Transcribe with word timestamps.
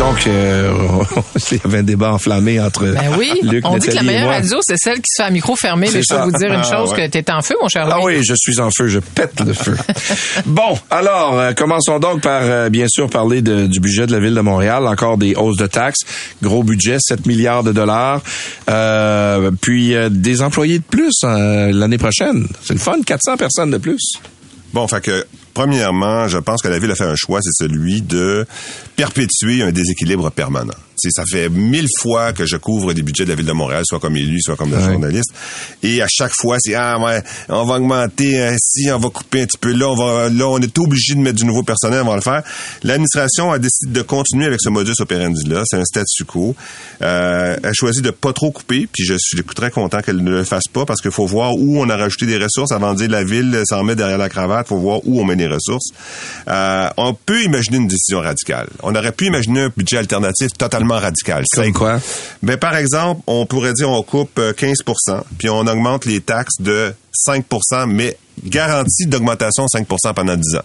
Donc, 0.00 0.26
euh, 0.26 0.72
il 1.52 1.58
y 1.58 1.60
avait 1.66 1.78
un 1.78 1.82
débat 1.82 2.14
enflammé 2.14 2.58
entre 2.58 2.86
Ben 2.86 3.12
oui, 3.18 3.32
Luc, 3.42 3.62
on 3.68 3.76
dit 3.76 3.86
que 3.88 3.94
la 3.94 4.02
meilleure 4.02 4.28
radio, 4.30 4.58
c'est 4.62 4.78
celle 4.78 4.96
qui 4.96 5.10
se 5.14 5.22
fait 5.22 5.28
à 5.28 5.30
micro 5.30 5.54
fermé. 5.56 5.90
Mais 5.92 6.00
je 6.02 6.08
peux 6.14 6.22
vous 6.22 6.30
dire 6.38 6.50
une 6.54 6.60
Ah, 6.64 6.76
chose, 6.78 6.92
ouais. 6.92 7.06
que 7.10 7.18
t'es 7.18 7.30
en 7.30 7.42
feu, 7.42 7.54
mon 7.60 7.68
cher 7.68 7.86
Ah 7.86 7.96
Louis. 8.00 8.16
oui, 8.16 8.24
je 8.24 8.32
suis 8.34 8.58
en 8.60 8.70
feu, 8.70 8.88
je 8.88 8.98
pète 8.98 9.38
le 9.40 9.52
feu. 9.52 9.76
bon, 10.46 10.78
alors, 10.90 11.38
euh, 11.38 11.52
commençons 11.52 11.98
donc 11.98 12.22
par, 12.22 12.40
euh, 12.42 12.70
bien 12.70 12.86
sûr, 12.88 13.10
parler 13.10 13.42
de- 13.42 13.66
du 13.66 13.78
budget 13.78 14.06
de 14.06 14.12
la 14.12 14.20
Ville 14.20 14.34
de 14.34 14.40
Montréal. 14.40 14.86
Encore 14.86 15.18
des 15.18 15.34
hausses 15.34 15.58
de 15.58 15.66
taxes. 15.66 16.00
Gros 16.42 16.62
budget, 16.64 16.96
7 16.98 17.26
milliards 17.26 17.62
de 17.62 17.72
dollars. 17.72 18.22
Euh, 18.70 19.50
puis, 19.60 19.94
euh, 19.94 20.08
des 20.10 20.40
employés 20.40 20.78
de 20.78 20.84
plus 20.84 21.12
euh, 21.24 21.72
l'année 21.72 21.98
prochaine. 21.98 22.46
C'est 22.64 22.72
le 22.72 22.80
fun, 22.80 22.96
400 23.04 23.36
personnes 23.36 23.70
de 23.70 23.78
plus. 23.78 24.00
Bon, 24.72 24.86
fait 24.86 25.00
que 25.00 25.26
premièrement, 25.52 26.28
je 26.28 26.38
pense 26.38 26.62
que 26.62 26.68
la 26.68 26.78
ville 26.78 26.92
a 26.92 26.94
fait 26.94 27.02
un 27.04 27.16
choix, 27.16 27.40
c'est 27.42 27.64
celui 27.66 28.02
de 28.02 28.46
perpétuer 29.04 29.62
un 29.62 29.72
déséquilibre 29.72 30.30
permanent. 30.30 30.74
Ça 31.02 31.22
fait 31.26 31.48
mille 31.48 31.86
fois 31.98 32.34
que 32.34 32.44
je 32.44 32.58
couvre 32.58 32.92
des 32.92 33.00
budgets 33.00 33.24
de 33.24 33.30
la 33.30 33.34
ville 33.34 33.46
de 33.46 33.52
Montréal, 33.52 33.84
soit 33.86 33.98
comme 34.00 34.18
élu, 34.18 34.38
soit 34.42 34.56
comme 34.56 34.74
Ouais. 34.74 34.82
journaliste, 34.82 35.32
et 35.82 36.02
à 36.02 36.06
chaque 36.10 36.32
fois, 36.38 36.58
c'est 36.60 36.74
ah 36.74 36.98
ouais, 36.98 37.22
on 37.48 37.64
va 37.64 37.76
augmenter, 37.76 38.38
euh, 38.38 38.54
si 38.60 38.90
on 38.92 38.98
va 38.98 39.08
couper 39.08 39.40
un 39.40 39.46
petit 39.46 39.56
peu 39.56 39.72
là, 39.72 39.88
on 39.88 39.94
va 39.94 40.28
là, 40.28 40.46
on 40.48 40.58
est 40.58 40.76
obligé 40.78 41.14
de 41.14 41.20
mettre 41.20 41.36
du 41.38 41.46
nouveau 41.46 41.62
personnel, 41.62 42.02
on 42.04 42.10
va 42.10 42.16
le 42.16 42.20
faire. 42.20 42.42
L'administration 42.82 43.50
a 43.50 43.58
décidé 43.58 43.90
de 43.92 44.02
continuer 44.02 44.44
avec 44.44 44.60
ce 44.60 44.68
modus 44.68 44.92
operandi 45.00 45.48
là, 45.48 45.62
c'est 45.64 45.78
un 45.78 45.84
statu 45.86 46.24
quo. 46.26 46.54
Euh, 47.00 47.56
elle 47.62 47.70
a 47.70 47.72
choisi 47.72 48.02
de 48.02 48.10
pas 48.10 48.34
trop 48.34 48.50
couper, 48.50 48.86
puis 48.92 49.02
je 49.06 49.14
suis 49.18 49.42
très 49.42 49.70
content 49.70 50.00
qu'elle 50.02 50.22
ne 50.22 50.30
le 50.30 50.44
fasse 50.44 50.68
pas 50.70 50.84
parce 50.84 51.00
qu'il 51.00 51.12
faut 51.12 51.24
voir 51.26 51.54
où 51.54 51.80
on 51.80 51.88
a 51.88 51.96
rajouté 51.96 52.26
des 52.26 52.36
ressources 52.36 52.72
avant 52.72 52.92
de 52.92 52.98
dire 52.98 53.08
la 53.08 53.24
ville 53.24 53.62
s'en 53.64 53.82
met 53.84 53.96
derrière 53.96 54.18
la 54.18 54.28
cravate, 54.28 54.68
faut 54.68 54.76
voir 54.76 55.00
où 55.06 55.18
on 55.18 55.24
met 55.24 55.36
les 55.36 55.46
ressources. 55.46 55.88
Euh, 56.46 56.90
on 56.98 57.14
peut 57.14 57.42
imaginer 57.42 57.78
une 57.78 57.88
décision 57.88 58.20
radicale. 58.20 58.68
On 58.82 58.89
aurait 58.94 59.12
pu 59.12 59.26
imaginer 59.26 59.62
un 59.62 59.72
budget 59.74 59.98
alternatif 59.98 60.48
totalement 60.56 60.98
radical. 60.98 61.44
Comme 61.54 61.72
quoi? 61.72 62.00
Ben, 62.42 62.56
par 62.56 62.76
exemple, 62.76 63.22
on 63.26 63.46
pourrait 63.46 63.72
dire 63.72 63.90
on 63.90 64.02
coupe 64.02 64.38
euh, 64.38 64.52
15% 64.52 65.22
puis 65.38 65.48
on 65.48 65.60
augmente 65.66 66.04
les 66.04 66.20
taxes 66.20 66.60
de 66.60 66.92
5% 67.28 67.86
mais 67.86 68.16
garantie 68.44 69.06
d'augmentation 69.06 69.66
5% 69.66 70.14
pendant 70.14 70.36
10 70.36 70.56
ans. 70.56 70.64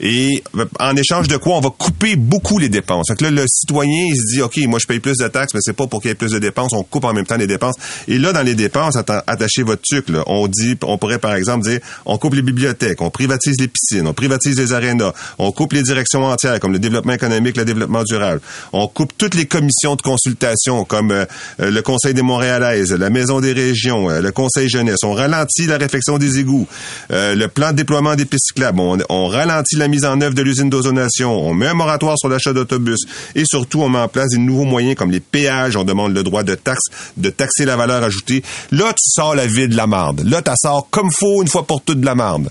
Et 0.00 0.42
euh, 0.56 0.64
en 0.80 0.96
échange 0.96 1.28
de 1.28 1.36
quoi, 1.36 1.56
on 1.56 1.60
va 1.60 1.70
couper 1.70 2.16
beaucoup 2.16 2.58
les 2.58 2.68
dépenses. 2.68 3.06
Fait 3.08 3.16
que 3.16 3.24
là, 3.24 3.30
le 3.30 3.44
citoyen, 3.48 4.04
il 4.06 4.16
se 4.16 4.34
dit, 4.34 4.42
OK, 4.42 4.56
moi, 4.68 4.78
je 4.80 4.86
paye 4.86 5.00
plus 5.00 5.16
de 5.16 5.28
taxes, 5.28 5.54
mais 5.54 5.60
c'est 5.62 5.72
pas 5.72 5.86
pour 5.86 6.00
qu'il 6.00 6.10
y 6.10 6.12
ait 6.12 6.14
plus 6.14 6.32
de 6.32 6.38
dépenses. 6.38 6.72
On 6.72 6.82
coupe 6.82 7.04
en 7.04 7.12
même 7.12 7.26
temps 7.26 7.36
les 7.36 7.46
dépenses. 7.46 7.74
Et 8.06 8.18
là, 8.18 8.32
dans 8.32 8.42
les 8.42 8.54
dépenses, 8.54 8.96
atta- 8.96 9.22
attachez 9.26 9.62
votre 9.62 9.82
truc. 9.82 10.08
Là. 10.08 10.22
On 10.26 10.46
dit, 10.48 10.76
on 10.82 10.98
pourrait, 10.98 11.18
par 11.18 11.34
exemple, 11.34 11.68
dire, 11.68 11.80
on 12.06 12.18
coupe 12.18 12.34
les 12.34 12.42
bibliothèques, 12.42 13.00
on 13.00 13.10
privatise 13.10 13.56
les 13.58 13.68
piscines, 13.68 14.06
on 14.06 14.14
privatise 14.14 14.58
les 14.58 14.72
arénas, 14.72 15.12
on 15.38 15.52
coupe 15.52 15.72
les 15.72 15.82
directions 15.82 16.24
entières, 16.24 16.60
comme 16.60 16.72
le 16.72 16.78
développement 16.78 17.12
économique, 17.12 17.56
le 17.56 17.64
développement 17.64 18.04
durable. 18.04 18.40
On 18.72 18.86
coupe 18.88 19.12
toutes 19.16 19.34
les 19.34 19.46
commissions 19.46 19.96
de 19.96 20.02
consultation, 20.02 20.84
comme 20.84 21.10
euh, 21.10 21.24
le 21.58 21.80
Conseil 21.82 22.14
des 22.14 22.22
Montréalaises, 22.22 22.92
la 22.92 23.10
Maison 23.10 23.40
des 23.40 23.52
régions, 23.52 24.10
euh, 24.10 24.20
le 24.20 24.32
Conseil 24.32 24.68
jeunesse. 24.68 24.98
On 25.04 25.12
ralentit 25.12 25.66
la 25.66 25.78
réfection 25.78 26.18
des 26.18 26.38
égouts, 26.38 26.66
euh, 27.10 27.34
le 27.34 27.48
plan 27.48 27.72
de 27.72 27.76
déploiement 27.76 28.14
des 28.14 28.24
pistes 28.24 28.48
cyclables. 28.48 28.80
On, 28.80 29.26
ralentit 29.28 29.76
mise 29.88 30.04
en 30.04 30.20
œuvre 30.20 30.34
de 30.34 30.42
l'usine 30.42 30.70
d'ozonation. 30.70 31.32
On 31.32 31.52
met 31.54 31.66
un 31.66 31.74
moratoire 31.74 32.16
sur 32.18 32.28
l'achat 32.28 32.52
d'autobus. 32.52 33.00
Et 33.34 33.44
surtout, 33.44 33.82
on 33.82 33.88
met 33.88 33.98
en 33.98 34.08
place 34.08 34.28
des 34.30 34.38
nouveaux 34.38 34.64
moyens 34.64 34.94
comme 34.94 35.10
les 35.10 35.20
péages. 35.20 35.76
On 35.76 35.84
demande 35.84 36.14
le 36.14 36.22
droit 36.22 36.42
de 36.42 36.54
taxe, 36.54 36.84
de 37.16 37.30
taxer 37.30 37.64
la 37.64 37.76
valeur 37.76 38.02
ajoutée. 38.02 38.42
Là, 38.70 38.92
tu 38.92 39.10
sors 39.10 39.34
la 39.34 39.46
vie 39.46 39.68
de 39.68 39.76
la 39.76 39.86
marde. 39.86 40.20
Là, 40.20 40.42
tu 40.42 40.50
sors 40.62 40.88
comme 40.90 41.10
faut 41.10 41.42
une 41.42 41.48
fois 41.48 41.66
pour 41.66 41.82
toutes 41.82 42.00
de 42.00 42.06
la 42.06 42.14
marde. 42.14 42.50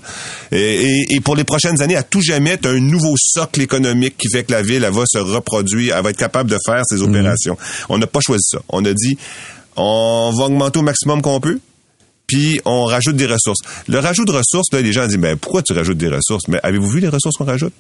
Et, 0.52 0.58
et- 0.58 1.16
et 1.16 1.20
pour 1.22 1.36
les 1.36 1.44
prochaines 1.44 1.82
années, 1.82 1.96
à 1.96 2.04
tout 2.04 2.22
jamais, 2.22 2.58
tu 2.58 2.68
as 2.68 2.72
un 2.72 2.80
nouveau 2.80 3.16
socle 3.18 3.62
économique 3.62 4.18
qui 4.18 4.30
fait 4.30 4.44
que 4.44 4.52
la 4.52 4.62
ville, 4.62 4.84
elle 4.84 4.94
va 4.94 5.04
se 5.08 5.18
reproduire, 5.20 5.96
elle 5.98 6.04
va 6.04 6.10
être 6.10 6.18
capable 6.18 6.50
de 6.50 6.58
faire 6.66 6.82
ses 6.86 7.02
opérations. 7.02 7.58
On 7.90 7.98
n'a 7.98 8.08
pas 8.08 8.20
choisi 8.20 8.44
ça. 8.50 8.60
On 8.70 8.84
a 8.86 8.94
dit, 8.94 9.18
on 9.76 10.32
va 10.36 10.46
augmenter 10.46 10.80
au 10.80 10.84
maximum 10.84 11.22
qu'on 11.22 11.40
peut 11.40 11.60
puis 12.28 12.60
on 12.66 12.84
rajoute 12.84 13.16
des 13.16 13.26
ressources. 13.26 13.62
Le 13.88 14.00
rajout 14.00 14.26
de 14.26 14.34
ressources, 14.34 14.72
là, 14.74 14.82
les 14.82 14.92
gens 14.92 15.08
disent, 15.08 15.18
ben 15.18 15.38
pourquoi 15.38 15.64
tu 15.64 15.74
rajoutes 15.74 15.98
des 15.98 16.10
ressources? 16.10 16.48
Mais 16.50 16.60
avez-vous 16.62 16.90
vu 16.90 17.00
les 17.00 17.08
ressources 17.08 17.38
qu'on 17.38 17.46
rajoute? 17.46 17.74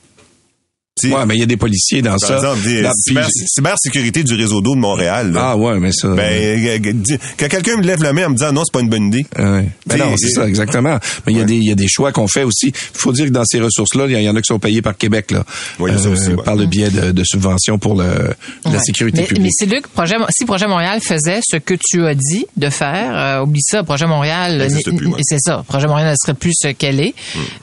Tu 0.99 1.09
sais, 1.09 1.15
Ouais, 1.15 1.25
mais 1.25 1.35
il 1.35 1.39
y 1.39 1.43
a 1.43 1.45
des 1.45 1.57
policiers 1.57 2.01
dans 2.01 2.11
par 2.11 2.19
ça. 2.19 2.35
exemple, 2.37 2.59
puis- 2.61 2.81
cyber- 3.07 3.27
cybersécurité 3.47 4.23
du 4.23 4.35
réseau 4.35 4.61
d'eau 4.61 4.75
de 4.75 4.79
Montréal. 4.79 5.31
là. 5.31 5.49
ah 5.51 5.57
ouais, 5.57 5.79
mais 5.79 5.91
ça. 5.91 6.07
Ben, 6.09 6.21
euh, 6.23 6.77
euh, 6.85 6.91
dis- 6.93 7.17
quand 7.37 7.47
quelqu'un 7.47 7.77
me 7.77 7.83
lève 7.83 8.01
la 8.03 8.13
main 8.13 8.25
en 8.27 8.29
me 8.29 8.35
disant 8.35 8.51
non, 8.51 8.63
c'est 8.65 8.73
pas 8.73 8.81
une 8.81 8.89
bonne 8.89 9.07
idée. 9.07 9.25
Ouais. 9.37 9.69
Ben 9.85 9.95
T'sais, 9.95 9.97
non, 9.97 10.15
c'est 10.17 10.29
ça, 10.29 10.47
exactement. 10.47 10.99
Mais 11.25 11.33
il 11.33 11.37
y 11.37 11.41
a 11.41 11.45
des, 11.45 11.55
il 11.55 11.63
y 11.67 11.71
a 11.71 11.75
des 11.75 11.87
choix 11.87 12.11
qu'on 12.11 12.27
fait 12.27 12.43
aussi. 12.43 12.67
Il 12.67 12.99
faut 12.99 13.11
dire 13.11 13.25
que 13.25 13.31
dans 13.31 13.45
ces 13.45 13.59
ressources-là, 13.59 14.05
il 14.07 14.21
y 14.21 14.29
en 14.29 14.35
a 14.35 14.41
qui 14.41 14.47
sont 14.47 14.59
payés 14.59 14.81
par 14.81 14.97
Québec, 14.97 15.31
là. 15.31 15.39
Euh, 15.39 15.43
Oui, 15.79 15.91
ça 15.97 16.09
aussi. 16.09 16.29
Par 16.43 16.55
le 16.55 16.65
biais 16.65 16.89
de, 16.89 17.11
de 17.11 17.23
subventions 17.23 17.77
pour 17.77 17.95
le, 17.95 18.33
la 18.65 18.79
sécurité 18.79 19.21
mais, 19.21 19.27
publique. 19.27 19.43
Mais 19.43 19.49
c'est 19.51 19.65
Luc, 19.65 19.87
projet, 19.87 20.15
si 20.29 20.45
Projet 20.45 20.67
Montréal 20.67 20.99
faisait 21.01 21.39
ce 21.47 21.57
que 21.57 21.73
tu 21.79 22.05
as 22.05 22.15
dit 22.15 22.45
de 22.55 22.69
faire, 22.69 23.11
euh, 23.39 23.43
oublie 23.43 23.61
ça, 23.61 23.83
Projet 23.83 24.07
Montréal, 24.07 24.57
n'existe 24.57 24.87
n- 24.87 24.97
plus, 24.97 25.07
ouais. 25.07 25.19
c'est 25.21 25.39
ça, 25.39 25.63
Projet 25.67 25.87
Montréal 25.87 26.09
ne 26.11 26.15
serait 26.19 26.33
plus 26.37 26.53
ce 26.55 26.69
qu'elle 26.69 26.99
est, 26.99 27.13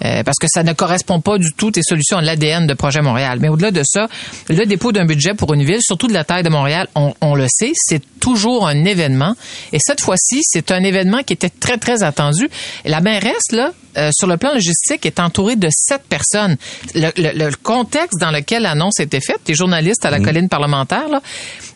euh, 0.05 0.22
parce 0.22 0.39
que 0.41 0.47
ça 0.49 0.62
ne 0.62 0.72
correspond 0.72 1.21
pas 1.21 1.39
du 1.39 1.53
tout 1.53 1.71
tes 1.71 1.83
solutions 1.83 2.19
à 2.19 2.22
l'ADN 2.22 2.66
de 2.66 2.75
Projet 2.75 3.01
Montréal. 3.03 3.23
Mais 3.40 3.48
au-delà 3.48 3.70
de 3.70 3.82
ça, 3.84 4.08
le 4.48 4.64
dépôt 4.66 4.92
d'un 4.92 5.06
budget 5.06 5.34
pour 5.34 5.52
une 5.54 5.64
ville, 5.64 5.80
surtout 5.80 6.06
de 6.06 6.12
la 6.12 6.24
taille 6.24 6.42
de 6.42 6.48
Montréal, 6.48 6.88
on, 6.94 7.34
le 7.34 7.46
sait, 7.48 7.72
c'est 7.74 8.02
toujours 8.20 8.66
un 8.66 8.84
événement. 8.84 9.34
Et 9.72 9.78
cette 9.80 10.00
fois-ci, 10.00 10.40
c'est 10.42 10.70
un 10.70 10.82
événement 10.82 11.22
qui 11.22 11.32
était 11.32 11.50
très, 11.50 11.78
très 11.78 12.02
attendu. 12.02 12.48
La 12.84 13.00
mairesse, 13.00 13.52
là, 13.52 13.72
euh, 13.97 14.10
sur 14.12 14.27
le 14.27 14.37
plan 14.37 14.53
logistique, 14.55 15.06
est 15.06 15.21
entourée 15.21 15.56
de 15.56 15.69
sept 15.71 16.03
personnes. 16.09 16.56
Le, 16.94 17.10
le- 17.16 17.32
le 17.47 17.50
contexte 17.62 18.19
dans 18.21 18.31
lequel 18.31 18.62
l'annonce 18.62 19.00
a 19.00 19.03
été 19.03 19.21
faite, 19.21 19.41
les 19.49 19.55
journalistes 19.55 20.05
à 20.05 20.10
la 20.10 20.21
colline 20.21 20.49
parlementaire, 20.49 21.09
là, 21.09 21.21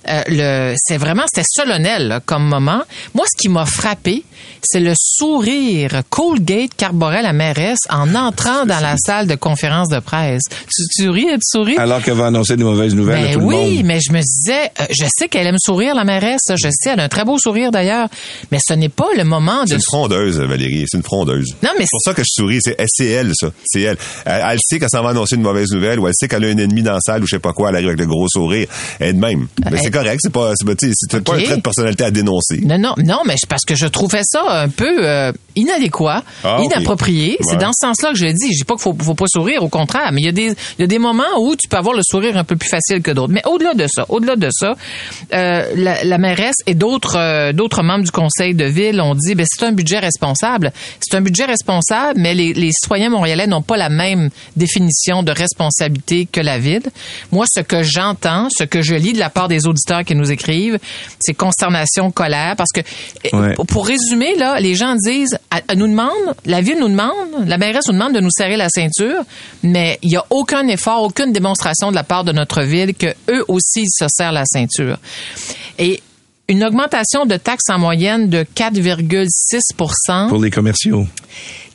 euh, 0.08 0.22
le, 0.28 0.74
c'est 0.78 0.96
vraiment, 0.96 1.24
c'était 1.32 1.46
solennel 1.48 2.08
là, 2.08 2.20
comme 2.24 2.44
moment. 2.44 2.80
Moi, 3.14 3.24
ce 3.26 3.36
qui 3.36 3.48
m'a 3.48 3.66
frappé, 3.66 4.24
c'est 4.62 4.80
le 4.80 4.92
sourire 4.96 6.02
Colgate 6.08 6.70
qu'arborait 6.76 7.22
la 7.22 7.32
mairesse 7.32 7.80
en 7.90 8.14
entrant 8.14 8.64
dans 8.64 8.80
la 8.80 8.94
salle 8.96 9.26
de 9.26 9.34
conférence 9.34 9.88
de 9.88 9.98
presse. 9.98 10.42
Tu, 10.74 10.82
tu 11.02 11.08
ris, 11.10 11.26
tu 11.26 11.38
souris? 11.42 11.76
Alors 11.76 12.02
qu'elle 12.02 12.14
va 12.14 12.26
annoncer 12.26 12.56
de 12.56 12.64
mauvaises 12.64 12.94
nouvelles 12.94 13.18
à 13.24 13.28
Ben 13.28 13.32
tout 13.34 13.40
oui, 13.40 13.54
le 13.56 13.76
monde. 13.76 13.84
mais 13.86 14.00
je 14.00 14.12
me 14.12 14.20
disais, 14.20 14.70
euh, 14.80 14.84
je 14.90 15.04
sais 15.18 15.28
qu'elle 15.28 15.46
aime 15.46 15.58
sourire, 15.58 15.94
la 15.94 16.04
mairesse, 16.04 16.40
je 16.56 16.68
sais, 16.70 16.90
elle 16.92 17.00
a 17.00 17.04
un 17.04 17.08
très 17.08 17.24
beau 17.24 17.36
sourire 17.38 17.70
d'ailleurs, 17.70 18.08
mais 18.50 18.58
ce 18.66 18.72
n'est 18.74 18.88
pas 18.88 19.08
le 19.16 19.24
moment 19.24 19.62
C'est 19.66 19.70
de... 19.72 19.74
une 19.76 19.82
frondeuse, 19.82 20.38
Valérie. 20.40 20.84
C'est 20.88 20.96
une 20.96 21.02
frondeuse. 21.04 21.54
Non, 21.62 21.70
mais 21.78 21.84
C'est 21.86 22.07
ça 22.08 22.14
que 22.14 22.22
je 22.22 22.30
souris. 22.30 22.58
C'est 22.60 22.76
c'est 22.88 23.06
elle, 23.06 23.32
ça. 23.34 23.50
C'est 23.64 23.82
elle. 23.82 23.96
elle. 24.24 24.42
Elle 24.50 24.58
sait 24.60 24.78
qu'elle 24.78 24.88
s'en 24.90 25.02
va 25.02 25.10
annoncer 25.10 25.36
une 25.36 25.42
mauvaise 25.42 25.70
nouvelle 25.72 25.98
ou 26.00 26.06
elle 26.08 26.14
sait 26.14 26.28
qu'elle 26.28 26.44
a 26.44 26.48
un 26.48 26.56
ennemi 26.58 26.82
dans 26.82 26.92
la 26.94 27.00
salle 27.00 27.22
ou 27.22 27.26
je 27.26 27.36
sais 27.36 27.38
pas 27.40 27.52
quoi. 27.52 27.68
Elle 27.70 27.76
arrive 27.76 27.88
avec 27.88 28.00
le 28.00 28.06
gros 28.06 28.26
sourire. 28.28 28.66
Elle 29.00 29.14
de 29.16 29.20
même. 29.20 29.46
Mais 29.64 29.70
Elle- 29.72 29.80
c'est 29.80 29.90
correct. 29.90 30.20
C'est 30.22 30.32
pas, 30.32 30.52
c'est 30.56 30.90
c'est 30.94 31.22
pas 31.22 31.34
un 31.34 31.42
trait 31.42 31.56
de 31.56 31.62
personnalité 31.62 32.04
à 32.04 32.10
dénoncer. 32.10 32.60
Non, 32.64 32.78
non, 32.78 32.94
non, 33.04 33.20
mais 33.26 33.34
c'est 33.38 33.48
parce 33.48 33.64
que 33.64 33.74
je 33.74 33.86
trouvais 33.86 34.22
ça 34.24 34.42
un 34.62 34.68
peu 34.68 35.06
euh, 35.06 35.32
inadéquat, 35.56 36.22
Ah, 36.44 36.58
inapproprié. 36.62 37.36
C'est 37.42 37.52
Ouais. 37.52 37.56
dans 37.58 37.72
ce 37.72 37.86
sens-là 37.86 38.12
que 38.12 38.18
je 38.18 38.24
le 38.26 38.32
dis. 38.32 38.52
Je 38.52 38.58
dis 38.58 38.64
pas 38.64 38.74
qu'il 38.74 38.82
faut, 38.82 38.96
faut 39.00 39.14
pas 39.14 39.26
sourire, 39.28 39.62
au 39.62 39.68
contraire, 39.68 40.10
mais 40.12 40.20
il 40.20 40.24
y 40.26 40.28
a 40.28 40.32
des, 40.32 40.52
y 40.78 40.82
a 40.82 40.86
des 40.86 40.98
moments 40.98 41.24
où 41.40 41.54
tu 41.56 41.68
peux 41.68 41.76
avoir 41.76 41.94
le 41.94 42.02
sourire 42.08 42.36
un 42.36 42.44
peu 42.44 42.56
plus 42.56 42.68
facile 42.68 43.02
que 43.02 43.10
d'autres. 43.10 43.32
Mais 43.32 43.42
au-delà 43.46 43.74
de 43.74 43.86
ça, 43.86 44.04
au-delà 44.08 44.36
de 44.36 44.48
ça, 44.50 44.74
euh, 45.34 45.62
la, 45.76 46.04
la 46.04 46.18
mairesse 46.18 46.56
et 46.66 46.74
d'autres, 46.74 47.16
euh, 47.16 47.52
d'autres 47.52 47.82
membres 47.82 48.04
du 48.04 48.10
conseil 48.10 48.54
de 48.54 48.64
ville 48.64 49.00
ont 49.00 49.14
dit, 49.14 49.34
ben 49.34 49.46
c'est 49.48 49.64
un 49.66 49.72
budget 49.72 49.98
responsable. 49.98 50.72
C'est 51.00 51.16
un 51.16 51.20
budget 51.20 51.44
responsable, 51.44 51.68
mais 52.16 52.34
les, 52.34 52.52
les 52.52 52.70
citoyens 52.72 53.10
montréalais 53.10 53.46
n'ont 53.46 53.62
pas 53.62 53.76
la 53.76 53.88
même 53.88 54.30
définition 54.56 55.22
de 55.22 55.32
responsabilité 55.32 56.26
que 56.30 56.40
la 56.40 56.58
ville. 56.58 56.82
Moi, 57.32 57.44
ce 57.52 57.60
que 57.60 57.82
j'entends, 57.82 58.48
ce 58.56 58.64
que 58.64 58.82
je 58.82 58.94
lis 58.94 59.12
de 59.12 59.18
la 59.18 59.30
part 59.30 59.48
des 59.48 59.66
auditeurs 59.66 60.04
qui 60.04 60.14
nous 60.14 60.30
écrivent, 60.30 60.78
c'est 61.20 61.34
consternation, 61.34 62.10
colère, 62.10 62.54
parce 62.56 62.70
que 62.72 62.80
Ouais. 63.32 63.54
pour- 63.68 63.86
résumer, 63.88 64.34
là, 64.36 64.60
les 64.60 64.74
gens 64.74 64.94
disent, 64.96 65.38
elle 65.68 65.78
nous 65.78 65.88
demande, 65.88 66.34
la 66.44 66.60
ville 66.60 66.78
nous 66.78 66.88
demande, 66.88 67.46
la 67.46 67.56
mairesse 67.56 67.86
nous 67.86 67.94
demande 67.94 68.12
de 68.14 68.20
nous 68.20 68.30
serrer 68.30 68.56
la 68.56 68.68
ceinture, 68.68 69.22
mais 69.62 69.98
il 70.02 70.10
n'y 70.10 70.16
a 70.16 70.24
aucun 70.30 70.66
effort, 70.68 71.02
aucune 71.02 71.32
démonstration 71.32 71.90
de 71.90 71.94
la 71.96 72.04
part 72.04 72.24
de 72.24 72.32
notre 72.32 72.62
ville 72.62 72.94
que 72.94 73.06
eux 73.30 73.44
aussi 73.48 73.84
se 73.88 74.04
serrent 74.08 74.32
la 74.32 74.44
ceinture. 74.44 74.98
Et 75.78 76.02
une 76.48 76.64
augmentation 76.64 77.26
de 77.26 77.36
taxes 77.36 77.68
en 77.68 77.78
moyenne 77.78 78.28
de 78.28 78.44
4,6% 78.56 80.28
Pour 80.28 80.42
les 80.42 80.50
commerciaux. 80.50 81.06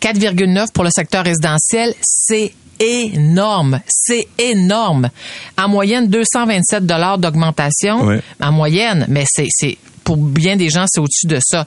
4,9 0.01 0.71
pour 0.73 0.83
le 0.83 0.89
secteur 0.89 1.23
résidentiel, 1.23 1.93
c'est 2.01 2.53
énorme, 2.79 3.79
c'est 3.87 4.27
énorme. 4.39 5.09
En 5.57 5.69
moyenne 5.69 6.07
227 6.07 6.85
dollars 6.85 7.19
d'augmentation 7.19 8.19
en 8.41 8.51
moyenne, 8.51 9.05
mais 9.09 9.25
c'est 9.27 9.47
c'est 9.49 9.77
pour 10.03 10.17
bien 10.17 10.55
des 10.55 10.69
gens, 10.69 10.85
c'est 10.87 10.99
au-dessus 10.99 11.27
de 11.27 11.39
ça. 11.41 11.65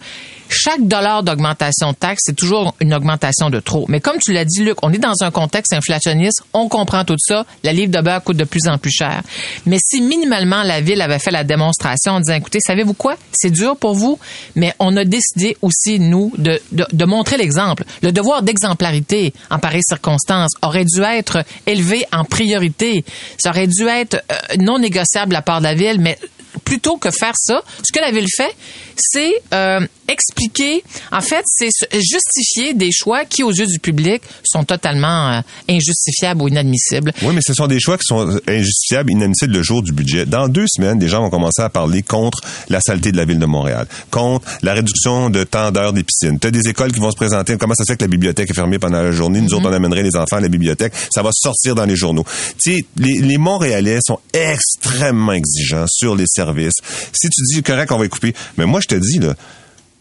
Chaque 0.48 0.86
dollar 0.86 1.22
d'augmentation 1.22 1.90
de 1.90 1.96
taxes, 1.96 2.22
c'est 2.26 2.36
toujours 2.36 2.74
une 2.80 2.94
augmentation 2.94 3.50
de 3.50 3.58
trop. 3.58 3.84
Mais 3.88 4.00
comme 4.00 4.18
tu 4.18 4.32
l'as 4.32 4.44
dit, 4.44 4.62
Luc, 4.62 4.76
on 4.82 4.92
est 4.92 4.98
dans 4.98 5.22
un 5.22 5.30
contexte 5.30 5.72
inflationniste, 5.72 6.42
on 6.52 6.68
comprend 6.68 7.04
tout 7.04 7.16
ça, 7.18 7.44
la 7.64 7.72
livre 7.72 7.90
de 7.90 8.00
beurre 8.00 8.22
coûte 8.22 8.36
de 8.36 8.44
plus 8.44 8.68
en 8.68 8.78
plus 8.78 8.92
cher. 8.92 9.22
Mais 9.64 9.78
si 9.84 10.00
minimalement 10.00 10.62
la 10.62 10.80
ville 10.80 11.02
avait 11.02 11.18
fait 11.18 11.32
la 11.32 11.42
démonstration 11.42 12.12
en 12.12 12.20
disant, 12.20 12.36
écoutez, 12.36 12.60
savez-vous 12.60 12.94
quoi? 12.94 13.16
C'est 13.32 13.50
dur 13.50 13.76
pour 13.76 13.94
vous, 13.94 14.18
mais 14.54 14.72
on 14.78 14.96
a 14.96 15.04
décidé 15.04 15.56
aussi, 15.62 15.98
nous, 15.98 16.32
de, 16.38 16.60
de, 16.72 16.86
de 16.92 17.04
montrer 17.04 17.36
l'exemple. 17.36 17.84
Le 18.02 18.12
devoir 18.12 18.42
d'exemplarité 18.42 19.32
en 19.50 19.58
pareille 19.58 19.82
circonstance 19.86 20.52
aurait 20.62 20.84
dû 20.84 21.02
être 21.02 21.44
élevé 21.66 22.04
en 22.12 22.24
priorité. 22.24 23.04
Ça 23.38 23.50
aurait 23.50 23.66
dû 23.66 23.86
être 23.88 24.22
euh, 24.30 24.56
non 24.58 24.78
négociable 24.78 25.34
à 25.34 25.42
part 25.42 25.58
de 25.58 25.64
la 25.64 25.74
ville, 25.74 26.00
mais 26.00 26.18
plutôt 26.66 26.98
que 26.98 27.10
faire 27.10 27.34
ça, 27.36 27.62
ce 27.82 27.92
que 27.92 28.00
la 28.00 28.10
ville 28.10 28.28
fait, 28.36 28.54
c'est 28.96 29.42
euh, 29.54 29.80
expliquer, 30.08 30.82
en 31.12 31.20
fait, 31.20 31.44
c'est 31.46 31.70
justifier 31.92 32.74
des 32.74 32.90
choix 32.92 33.24
qui, 33.24 33.42
aux 33.42 33.52
yeux 33.52 33.66
du 33.66 33.78
public, 33.78 34.22
sont 34.44 34.64
totalement 34.64 35.30
euh, 35.30 35.40
injustifiables 35.68 36.42
ou 36.42 36.48
inadmissibles. 36.48 37.12
Oui, 37.22 37.34
mais 37.34 37.40
ce 37.44 37.54
sont 37.54 37.66
des 37.66 37.80
choix 37.80 37.96
qui 37.98 38.04
sont 38.06 38.38
injustifiables, 38.46 39.12
inadmissibles 39.12 39.54
le 39.54 39.62
jour 39.62 39.82
du 39.82 39.92
budget. 39.92 40.26
Dans 40.26 40.48
deux 40.48 40.66
semaines, 40.68 40.98
des 40.98 41.08
gens 41.08 41.22
vont 41.22 41.30
commencer 41.30 41.62
à 41.62 41.68
parler 41.68 42.02
contre 42.02 42.40
la 42.68 42.80
saleté 42.80 43.12
de 43.12 43.16
la 43.16 43.24
ville 43.24 43.38
de 43.38 43.46
Montréal, 43.46 43.86
contre 44.10 44.46
la 44.62 44.74
réduction 44.74 45.30
de 45.30 45.44
temps 45.44 45.70
d'heures 45.70 45.92
des 45.92 46.02
piscines. 46.02 46.38
Tu 46.38 46.46
as 46.46 46.50
des 46.50 46.68
écoles 46.68 46.92
qui 46.92 47.00
vont 47.00 47.10
se 47.10 47.16
présenter. 47.16 47.56
Comment 47.56 47.74
ça 47.74 47.84
se 47.84 47.92
fait 47.92 47.96
que 47.96 48.04
la 48.04 48.08
bibliothèque 48.08 48.50
est 48.50 48.54
fermée 48.54 48.78
pendant 48.78 49.02
la 49.02 49.12
journée? 49.12 49.40
Nous 49.40 49.54
autres, 49.54 49.68
on 49.68 49.72
amènerait 49.72 50.02
les 50.02 50.16
enfants 50.16 50.36
à 50.36 50.40
la 50.40 50.48
bibliothèque. 50.48 50.92
Ça 51.10 51.22
va 51.22 51.30
sortir 51.32 51.74
dans 51.74 51.84
les 51.84 51.96
journaux. 51.96 52.24
Tu 52.62 52.76
sais, 52.76 52.84
les, 52.96 53.20
les 53.20 53.38
Montréalais 53.38 53.98
sont 54.06 54.18
extrêmement 54.32 55.32
exigeants 55.32 55.86
sur 55.88 56.14
les 56.14 56.26
services. 56.26 56.74
Si 57.12 57.28
tu 57.28 57.42
dis, 57.54 57.62
correct, 57.62 57.92
on 57.92 57.98
va 57.98 58.06
y 58.06 58.08
couper. 58.08 58.34
Mais 58.56 58.66
moi, 58.66 58.80
je 58.80 58.88
te 58.88 58.94
dis, 58.94 59.18
là, 59.18 59.34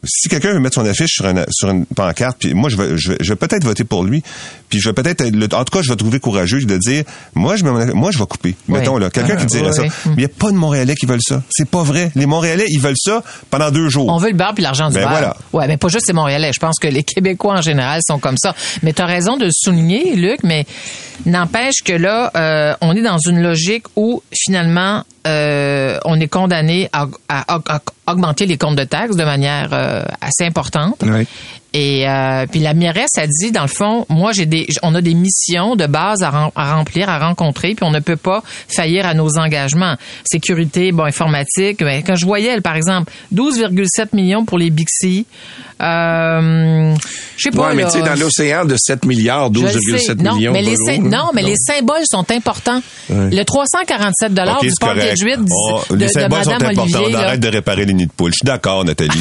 si 0.06 0.30
quelqu'un 0.30 0.54
veut 0.54 0.60
mettre 0.60 0.76
son 0.76 0.86
affiche 0.86 1.12
sur 1.14 1.26
une, 1.28 1.46
sur 1.52 1.70
une 1.70 1.86
pancarte, 1.86 2.38
puis 2.40 2.54
moi, 2.54 2.70
je 2.70 2.78
vais, 2.78 2.98
je 2.98 3.12
vais, 3.12 3.18
je 3.20 3.30
vais 3.34 3.36
peut-être 3.36 3.64
voter 3.64 3.84
pour 3.84 4.04
lui, 4.04 4.24
puis 4.70 4.80
je 4.80 4.90
vais 4.90 4.94
peut-être, 4.94 5.24
en 5.54 5.64
tout 5.64 5.78
cas, 5.78 5.82
je 5.82 5.90
vais 5.90 5.96
trouver 5.96 6.20
courageux 6.20 6.60
de 6.62 6.78
dire, 6.78 7.04
moi, 7.34 7.56
je, 7.56 7.64
mets 7.64 7.72
mon 7.72 7.80
affiche- 7.80 7.94
moi, 7.94 8.12
je 8.12 8.18
vais 8.20 8.26
couper. 8.26 8.56
Oui. 8.68 8.80
Mettons, 8.80 8.98
là, 8.98 9.10
quelqu'un 9.10 9.36
Ah, 9.38 9.42
qui 9.42 9.46
dirait 9.48 9.68
oui, 9.70 9.74
ça. 9.74 9.82
oui. 9.84 9.90
Mais 10.08 10.12
il 10.14 10.18
n'y 10.20 10.26
a 10.26 10.30
pas 10.30 10.52
de 10.52 10.56
Montréalais 10.58 10.96
qui 10.96 11.06
veulent 11.06 11.20
ça. 11.22 11.42
C'est 11.50 11.70
pas 11.70 11.84
vrai. 11.84 12.12
Les 12.16 12.26
Montréalais, 12.26 12.66
ils 12.70 12.80
veulent 12.82 12.94
ça 12.98 13.24
pendant 13.50 13.72
deux 13.72 13.90
jours. 13.90 14.08
On 14.10 14.18
veut 14.18 14.30
le 14.30 14.36
beurre 14.38 14.54
puis 14.54 14.64
l'argent 14.64 14.88
du 14.90 14.96
Ben 14.96 15.02
beurre. 15.02 15.12
voilà. 15.12 15.38
Ouais, 15.54 15.68
mais 15.68 15.78
pas 15.78 15.88
juste 15.88 16.08
les 16.08 16.14
Montréalais. 16.14 16.52
Je 16.54 16.60
pense 16.60 16.80
que 16.80 16.88
les 16.88 17.04
Québécois 17.04 17.56
en 17.58 17.62
général 17.62 18.02
sont 18.08 18.20
comme 18.20 18.38
ça. 18.38 18.56
Mais 18.84 18.94
tu 18.94 19.02
as 19.02 19.06
raison 19.06 19.38
de 19.38 19.46
le 19.46 19.52
souligner, 19.54 20.16
Luc, 20.16 20.40
mais 20.44 20.66
n'empêche 21.26 21.82
que 21.84 21.94
là, 21.94 22.32
euh, 22.36 22.74
on 22.82 22.96
est 22.96 23.02
dans 23.02 23.18
une 23.18 23.42
logique 23.42 23.86
où 23.96 24.22
finalement 24.34 25.04
euh, 25.28 25.98
on 26.06 26.20
est 26.20 26.28
condamné 26.28 26.90
à, 26.94 27.08
à- 27.30 27.56
à 27.68 27.82
augmenter 28.12 28.46
les 28.46 28.58
comptes 28.58 28.76
de 28.76 28.84
taxes 28.84 29.16
de 29.16 29.24
manière 29.24 29.70
euh, 29.74 29.95
assez 30.22 30.46
importante. 30.46 31.06
Et 31.78 32.08
euh, 32.08 32.46
puis 32.50 32.62
la 32.62 32.74
mairesse 32.74 33.18
a 33.18 33.28
dit, 33.28 33.52
dans 33.52 33.64
le 33.64 33.68
fond, 33.68 34.06
moi 34.08 34.32
j'ai 34.32 34.46
des, 34.46 34.66
on 34.82 34.96
a 34.96 35.02
des 35.02 35.14
missions 35.14 35.76
de 35.76 35.86
base 35.88 36.24
à, 36.24 36.30
rem- 36.30 36.52
à 36.56 36.74
remplir, 36.74 37.10
à 37.10 37.20
rencontrer, 37.20 37.76
puis 37.76 37.84
on 37.86 37.92
ne 37.92 38.00
peut 38.00 38.16
pas 38.16 38.42
faillir 38.70 39.06
à 39.06 39.14
nos 39.14 39.38
engagements. 39.38 39.96
Sécurité, 40.24 40.94
bon, 40.94 41.04
informatique. 41.04 41.82
Mais 41.82 42.02
quand 42.02 42.16
je 42.16 42.26
voyais, 42.26 42.48
elle, 42.48 42.62
par 42.62 42.78
exemple, 42.78 43.12
12,7 43.34 44.16
millions 44.16 44.46
pour 44.46 44.58
les 44.58 44.70
Bixi. 44.70 45.26
Euh, 45.82 46.96
je 47.36 47.44
sais 47.44 47.52
pas. 47.52 47.68
Ouais, 47.70 47.76
mais 47.76 47.84
tu 47.84 47.92
sais, 47.92 48.02
dans 48.02 48.18
l'océan 48.18 48.64
de 48.64 48.78
7 48.78 49.04
milliards, 49.06 49.54
je 49.54 49.60
le 49.60 49.98
sais. 49.98 50.14
12,7 50.14 50.24
non, 50.24 50.36
millions 50.36 50.54
mais 50.54 50.62
les 50.62 51.00
non, 51.00 51.32
mais 51.34 51.44
les 51.44 51.56
symboles 51.58 52.04
sont 52.10 52.32
importants. 52.32 52.82
Le 53.10 53.44
347 53.44 54.34
dollars 54.34 54.60
OK, 54.62 54.68
du. 54.68 54.74
Gateway 54.80 55.36
de, 55.38 55.44
Oh, 55.52 55.82
de, 55.90 55.96
les 55.98 56.06
de 56.08 56.12
symboles 56.12 56.44
sont 56.46 56.52
importants. 56.52 56.82
Olivier. 56.84 57.06
On 57.08 57.10
là. 57.10 57.20
arrête 57.28 57.40
de 57.42 57.48
réparer 57.50 57.86
les 57.86 57.94
nids 57.94 58.06
de 58.08 58.12
poules. 58.12 58.32
Je 58.32 58.38
suis 58.38 58.46
d'accord, 58.46 58.86
Nathalie. 58.86 59.12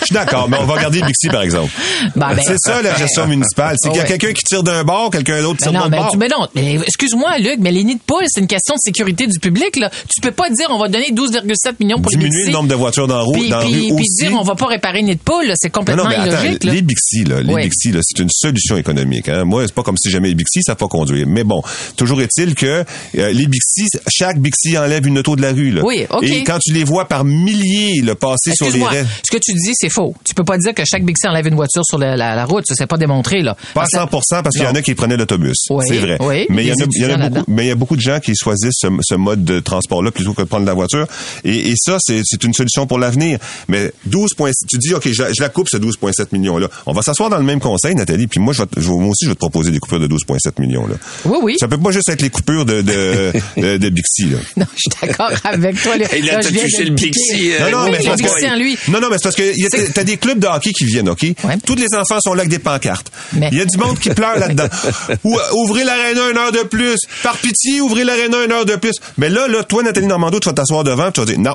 Je 0.00 0.06
suis 0.06 0.14
d'accord, 0.14 0.48
mais 0.48 0.56
on 0.58 0.64
va 0.64 0.74
regarder 0.74 1.02
Bixi, 1.02 1.28
par 1.28 1.42
exemple. 1.42 1.70
Ben, 2.16 2.34
ben, 2.34 2.42
c'est 2.46 2.58
ça, 2.58 2.82
la 2.82 2.94
gestion 2.96 3.26
municipale. 3.26 3.76
C'est 3.78 3.88
qu'il 3.90 3.98
y 3.98 4.02
a 4.02 4.06
quelqu'un 4.06 4.32
qui 4.32 4.42
tire 4.44 4.62
d'un 4.62 4.84
bord, 4.84 5.10
quelqu'un 5.10 5.40
d'autre 5.42 5.58
tire 5.58 5.72
Mais 5.72 5.78
de 5.78 5.84
non, 5.84 5.84
l'autre 5.84 5.90
mais, 5.90 5.98
bord. 5.98 6.10
tu- 6.12 6.18
mais 6.18 6.28
non, 6.28 6.48
mais 6.54 6.74
excuse-moi, 6.86 7.38
Luc, 7.38 7.56
mais 7.60 7.72
les 7.72 7.84
nids 7.84 7.96
de 7.96 8.00
poules, 8.00 8.24
c'est 8.26 8.40
une 8.40 8.46
question 8.46 8.74
de 8.74 8.80
sécurité 8.80 9.26
du 9.26 9.38
public. 9.38 9.76
Là. 9.76 9.90
Tu 10.08 10.20
peux 10.20 10.30
pas 10.32 10.50
dire 10.50 10.66
on 10.70 10.78
va 10.78 10.88
donner 10.88 11.10
12,7 11.12 11.74
millions 11.80 12.00
pour 12.00 12.10
Diminuer 12.10 12.30
les 12.30 12.36
le 12.38 12.44
Bixi, 12.46 12.52
nombre 12.52 12.68
de 12.68 12.74
voitures 12.74 13.06
dans 13.08 13.16
la 13.18 13.22
roue, 13.22 13.32
puis, 13.32 13.48
dans 13.48 13.58
la 13.58 13.64
puis- 13.64 13.74
rue 13.74 13.80
puis 13.96 14.04
aussi. 14.04 14.24
dire 14.28 14.32
on 14.38 14.42
va 14.42 14.54
pas 14.54 14.66
réparer 14.66 14.98
les 14.98 15.02
nids 15.04 15.16
de 15.16 15.20
poules, 15.20 15.52
c'est 15.56 15.68
Non, 15.68 15.80
complètement 15.80 16.04
non, 16.04 16.10
mais 16.10 16.16
attends, 16.16 16.42
illogique. 16.42 16.64
là. 16.64 16.72
les 16.72 16.82
Bixi, 16.82 17.24
là, 17.24 17.40
les 17.42 17.52
Oui. 17.54 17.62
Bixi, 17.64 17.92
là, 17.92 18.00
c'est 18.02 18.22
une 18.22 18.30
solution 18.30 18.76
économique. 18.76 19.28
Hein. 19.28 19.44
Moi, 19.44 19.64
c'est 19.66 19.74
pas 19.74 19.82
comme 19.82 19.96
si 19.96 20.10
jamais 20.10 20.28
les 20.28 20.34
Bixi, 20.34 20.62
ça 20.62 20.74
pas 20.74 20.88
conduire. 20.88 21.26
Mais 21.28 21.44
bon, 21.44 21.62
toujours 21.96 22.20
est-il 22.22 22.54
que 22.54 22.84
euh, 23.16 23.32
les 23.32 23.46
Bixi, 23.46 23.86
chaque 24.08 24.38
Bixi 24.38 24.76
enlève 24.78 25.06
une 25.06 25.18
auto 25.18 25.36
de 25.36 25.42
la 25.42 25.52
rue. 25.52 25.70
Là. 25.70 25.82
Oui, 25.84 26.06
OK. 26.10 26.22
Et 26.24 26.44
quand 26.44 26.58
tu 26.60 26.72
les 26.72 26.84
vois 26.84 27.06
par 27.08 27.24
milliers 27.24 28.00
le 28.02 28.14
passer 28.14 28.52
sur 28.54 28.70
les 28.70 28.82
raies, 28.84 29.04
ce 29.24 29.30
que 29.36 29.40
tu 29.42 29.52
dis, 29.52 29.72
c'est 29.74 29.88
faux. 29.90 30.14
Tu 30.24 30.34
peux 30.34 30.44
pas 30.44 30.58
dire 30.58 30.74
que 30.74 30.82
chaque 30.84 31.04
Bixi 31.04 31.26
enlève 31.28 31.46
une 31.46 31.54
voiture 31.56 31.82
sur 31.88 31.98
la, 31.98 32.16
la- 32.16 32.34
la 32.34 32.44
route. 32.44 32.64
Ça, 32.66 32.74
c'est 32.76 32.86
pas 32.86 32.96
démontré, 32.96 33.42
là. 33.42 33.54
Pas 33.54 33.82
à 33.82 33.84
Parce 33.84 33.90
que- 33.90 33.96
100 33.98 34.42
parce 34.42 34.54
qu'il 34.56 34.64
y 34.64 34.66
en 34.68 34.74
a 34.74 34.82
qui 34.82 34.94
prenaient 34.94 35.16
l'autobus. 35.16 35.56
Oui, 35.70 35.84
c'est 35.88 35.98
vrai. 35.98 36.16
oui, 36.20 36.46
mais 36.50 36.64
il 36.64 36.68
y 36.68 36.72
en 36.72 36.74
a, 36.74 36.86
il 36.90 37.02
y 37.02 37.04
en 37.06 37.08
a 37.08 37.08
étudiants 37.08 37.08
beaucoup, 37.08 37.20
là-dedans. 37.20 37.44
mais 37.48 37.64
il 37.64 37.68
y 37.68 37.70
a 37.70 37.74
beaucoup 37.74 37.96
de 37.96 38.00
gens 38.00 38.20
qui 38.20 38.34
choisissent 38.36 38.76
ce, 38.78 38.88
ce 39.02 39.14
mode 39.14 39.44
de 39.44 39.60
transport-là 39.60 40.10
plutôt 40.10 40.34
que 40.34 40.42
de 40.42 40.46
prendre 40.46 40.66
la 40.66 40.74
voiture. 40.74 41.06
Et, 41.44 41.70
et 41.70 41.74
ça, 41.76 41.96
c'est 42.00 42.20
c'est 42.24 42.42
une 42.44 42.52
solution 42.52 42.86
pour 42.86 42.98
l'avenir. 42.98 43.38
Mais 43.68 43.92
12 44.06 44.34
points, 44.34 44.50
tu 44.68 44.78
dis, 44.78 44.94
OK, 44.94 45.08
je, 45.08 45.12
je 45.12 45.40
la 45.42 45.48
coupe, 45.48 45.68
ce 45.70 45.76
12,7 45.76 46.26
millions-là. 46.32 46.68
On 46.86 46.92
va 46.92 47.02
s'asseoir 47.02 47.30
dans 47.30 47.38
le 47.38 47.44
même 47.44 47.60
conseil, 47.60 47.94
Nathalie, 47.94 48.26
puis 48.26 48.40
moi, 48.40 48.52
je 48.52 48.62
vais, 48.62 48.66
te- 48.66 48.80
je 48.80 48.86
vais- 48.88 48.94
moi 48.96 49.08
aussi, 49.10 49.24
je 49.24 49.30
vais 49.30 49.34
te 49.34 49.40
proposer 49.40 49.70
des 49.70 49.78
coupures 49.78 50.00
de 50.00 50.06
12,7 50.06 50.58
millions-là. 50.60 50.94
Oui, 51.24 51.38
oui. 51.42 51.56
Ça 51.58 51.68
peut 51.68 51.78
pas 51.78 51.90
juste 51.90 52.08
être 52.08 52.22
les 52.22 52.30
coupures 52.30 52.64
de, 52.64 52.82
de, 52.82 53.32
de, 53.56 53.76
de 53.78 53.88
Bixi, 53.88 54.26
là. 54.30 54.38
Non, 54.56 54.66
je 54.74 54.78
suis 54.78 55.06
d'accord 55.08 55.30
avec 55.44 55.80
toi. 55.82 55.94
Et 55.96 56.22
là, 56.22 56.34
Là, 56.38 56.42
touché 56.42 56.84
le. 56.84 56.90
Bixi, 56.94 57.52
euh, 57.52 57.70
Non, 57.70 57.78
non, 57.78 57.84
Oui, 57.84 57.90
mais 57.92 57.96
le 57.98 58.02
c'est 58.02 58.08
parce 58.10 58.22
Bixi 58.22 58.40
que- 58.46 58.52
en 58.52 58.56
lui. 58.56 58.78
Non, 58.88 59.00
non, 59.00 59.08
mais 59.10 59.16
c'est 59.18 59.22
parce 59.24 59.36
que 59.36 59.58
y 59.58 59.66
a- 59.66 59.92
t'as 59.94 60.04
des 60.04 60.16
clubs 60.16 60.38
de 60.38 60.46
hockey 60.46 60.72
qui 60.72 60.84
viennent, 60.84 61.08
OK? 61.08 61.22
Ouais. 61.22 61.56
Les 61.78 61.94
enfants 61.96 62.18
sont 62.20 62.34
là 62.34 62.40
avec 62.40 62.50
des 62.50 62.58
pancartes. 62.58 63.10
Il 63.34 63.54
y 63.54 63.60
a 63.60 63.64
du 63.64 63.78
monde 63.78 63.98
qui 63.98 64.10
pleure 64.10 64.38
là-dedans. 64.38 64.68
Ou, 65.24 65.38
ouvrez 65.54 65.84
l'aréna 65.84 66.30
une 66.30 66.38
heure 66.38 66.52
de 66.52 66.62
plus. 66.62 66.98
Par 67.22 67.36
pitié, 67.38 67.80
ouvrez 67.80 68.04
l'aréna 68.04 68.44
une 68.44 68.52
heure 68.52 68.64
de 68.64 68.76
plus. 68.76 68.94
Mais 69.16 69.28
là, 69.28 69.48
là, 69.48 69.62
toi, 69.64 69.82
Nathalie 69.82 70.06
Normando, 70.06 70.40
tu 70.40 70.48
vas 70.48 70.54
t'asseoir 70.54 70.84
devant, 70.84 71.10
tu 71.10 71.20
vas 71.20 71.26
dire 71.26 71.38
non. 71.38 71.54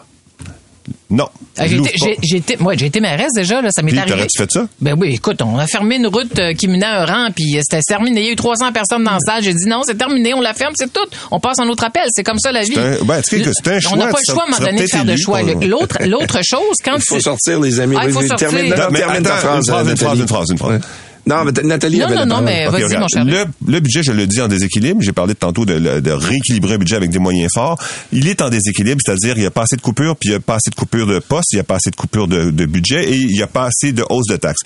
Non. 1.16 1.30
Ah, 1.60 1.68
J'ai 1.68 1.76
été, 1.78 1.92
j'ai- 1.96 2.18
j'ai 2.24 2.38
été, 2.38 2.58
moi, 2.58 2.74
j'ai 2.76 2.88
été 2.88 3.00
mairesse 3.00 3.34
déjà, 3.36 3.62
là, 3.62 3.70
ça 3.72 3.84
m'est 3.84 3.92
Puis, 3.92 4.00
arrivé. 4.00 4.16
t'aurais-tu 4.16 4.36
fait 4.42 4.52
ça? 4.52 4.68
Ben 4.82 4.96
oui, 5.00 5.10
écoute, 5.14 5.40
on 5.44 5.60
a 5.60 5.68
fermé 5.68 5.98
une 5.98 6.08
route 6.08 6.40
euh, 6.40 6.54
qui 6.54 6.68
menait 6.68 6.88
à 6.88 7.04
un 7.04 7.06
rang, 7.06 7.28
puis 7.36 7.56
euh, 7.56 7.62
c'était 7.62 7.82
terminé. 7.88 8.22
Il 8.22 8.26
y 8.26 8.30
a 8.30 8.32
eu 8.32 8.36
300 8.36 8.72
personnes 8.72 9.04
dans 9.04 9.12
la 9.12 9.20
salle. 9.20 9.44
J'ai 9.44 9.54
dit 9.54 9.68
non, 9.68 9.84
c'est 9.86 9.96
terminé, 9.96 10.34
on 10.34 10.42
la 10.42 10.56
ferme, 10.56 10.74
c'est 10.76 10.92
tout. 10.92 11.06
On 11.30 11.40
passe 11.40 11.60
en 11.60 11.68
autre 11.70 11.84
appel. 11.84 12.04
C'est 12.10 12.24
comme 12.24 12.40
ça 12.40 12.52
la 12.52 12.62
vie. 12.64 12.74
un- 12.76 13.04
ben, 13.06 13.22
tu 13.22 13.30
sais 13.38 13.42
que 13.44 13.52
c'est 13.54 13.68
un 13.68 13.72
On 13.92 13.96
n'a 13.98 14.06
choix, 14.06 14.12
pas 14.12 14.18
tu 14.26 14.32
le 14.32 14.34
choix 14.34 14.44
à 14.44 14.48
un 14.48 14.50
moment 14.50 14.66
donné 14.66 14.82
de 14.82 14.88
faire 14.88 15.06
de 15.06 15.16
choix. 15.16 15.42
L'autre, 15.44 15.98
l'autre 16.08 16.40
chose, 16.44 16.78
quand 16.84 16.96
Il 16.98 17.04
faut 17.08 17.16
tu... 17.18 17.22
sortir, 17.22 17.60
les 17.60 17.80
amis. 17.80 17.96
Ah, 18.00 18.06
il 18.08 18.12
faut 18.12 18.22
sortir. 18.26 18.50
Termine, 18.50 18.72
Non, 18.72 18.76
non, 18.78 18.88
mais 18.90 19.00
termine 19.00 19.22
ta 19.24 19.36
attends, 19.36 19.48
phrase. 19.48 19.68
une 19.68 19.72
phrase, 19.74 19.90
une 19.92 19.98
phrase, 19.98 20.20
une 20.20 20.28
phrase, 20.28 20.50
une 20.50 20.58
phrase. 20.58 20.72
Ouais. 20.74 20.80
Non, 21.26 21.46
mais 21.46 21.52
Nathalie 21.64 22.00
Non, 22.00 22.06
avait 22.06 22.16
non, 22.16 22.20
la 22.22 22.26
non, 22.26 22.42
mais 22.42 22.68
OK, 22.68 22.74
vas-y, 22.74 22.84
regarde. 22.84 23.02
mon 23.02 23.08
cher. 23.08 23.24
Le, 23.26 23.72
le 23.72 23.80
budget, 23.80 24.04
je 24.04 24.12
le 24.12 24.28
dis 24.28 24.42
en 24.42 24.48
déséquilibre. 24.50 25.02
J'ai 25.02 25.14
parlé 25.14 25.36
tantôt 25.36 25.66
de, 25.66 26.00
de 26.02 26.12
rééquilibrer 26.12 26.74
un 26.74 26.78
budget 26.78 26.96
avec 26.98 27.12
des 27.12 27.20
moyens 27.20 27.50
forts. 27.54 27.80
Il 28.12 28.28
est 28.28 28.42
en 28.42 28.50
déséquilibre, 28.50 29.00
c'est-à-dire 29.06 29.38
il 29.38 29.42
n'y 29.42 29.46
a 29.46 29.52
pas 29.52 29.64
assez 29.64 29.78
de 29.78 29.82
coupures, 29.82 30.16
puis 30.18 30.30
il 30.30 30.32
n'y 30.34 30.38
a 30.38 30.42
pas 30.42 30.56
assez 30.56 30.70
de 30.70 30.76
coupures 30.76 31.08
de 31.08 31.20
postes, 31.20 31.54
il 31.54 31.56
n'y 31.56 31.62
a 31.62 31.64
pas 31.64 31.76
assez 31.76 31.92
de 31.92 31.96
coupures 31.96 32.28
de, 32.28 32.52
de 32.52 32.66
budget 32.66 33.10
et 33.10 33.16
il 33.16 33.28
n'y 33.28 33.42
a 33.42 33.48
pas 33.48 33.66
assez 33.68 33.94
de 33.94 34.04
hausse 34.10 34.28
de 34.28 34.36
taxes. 34.36 34.62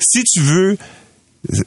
Si 0.00 0.22
tu 0.24 0.40
veux 0.40 0.78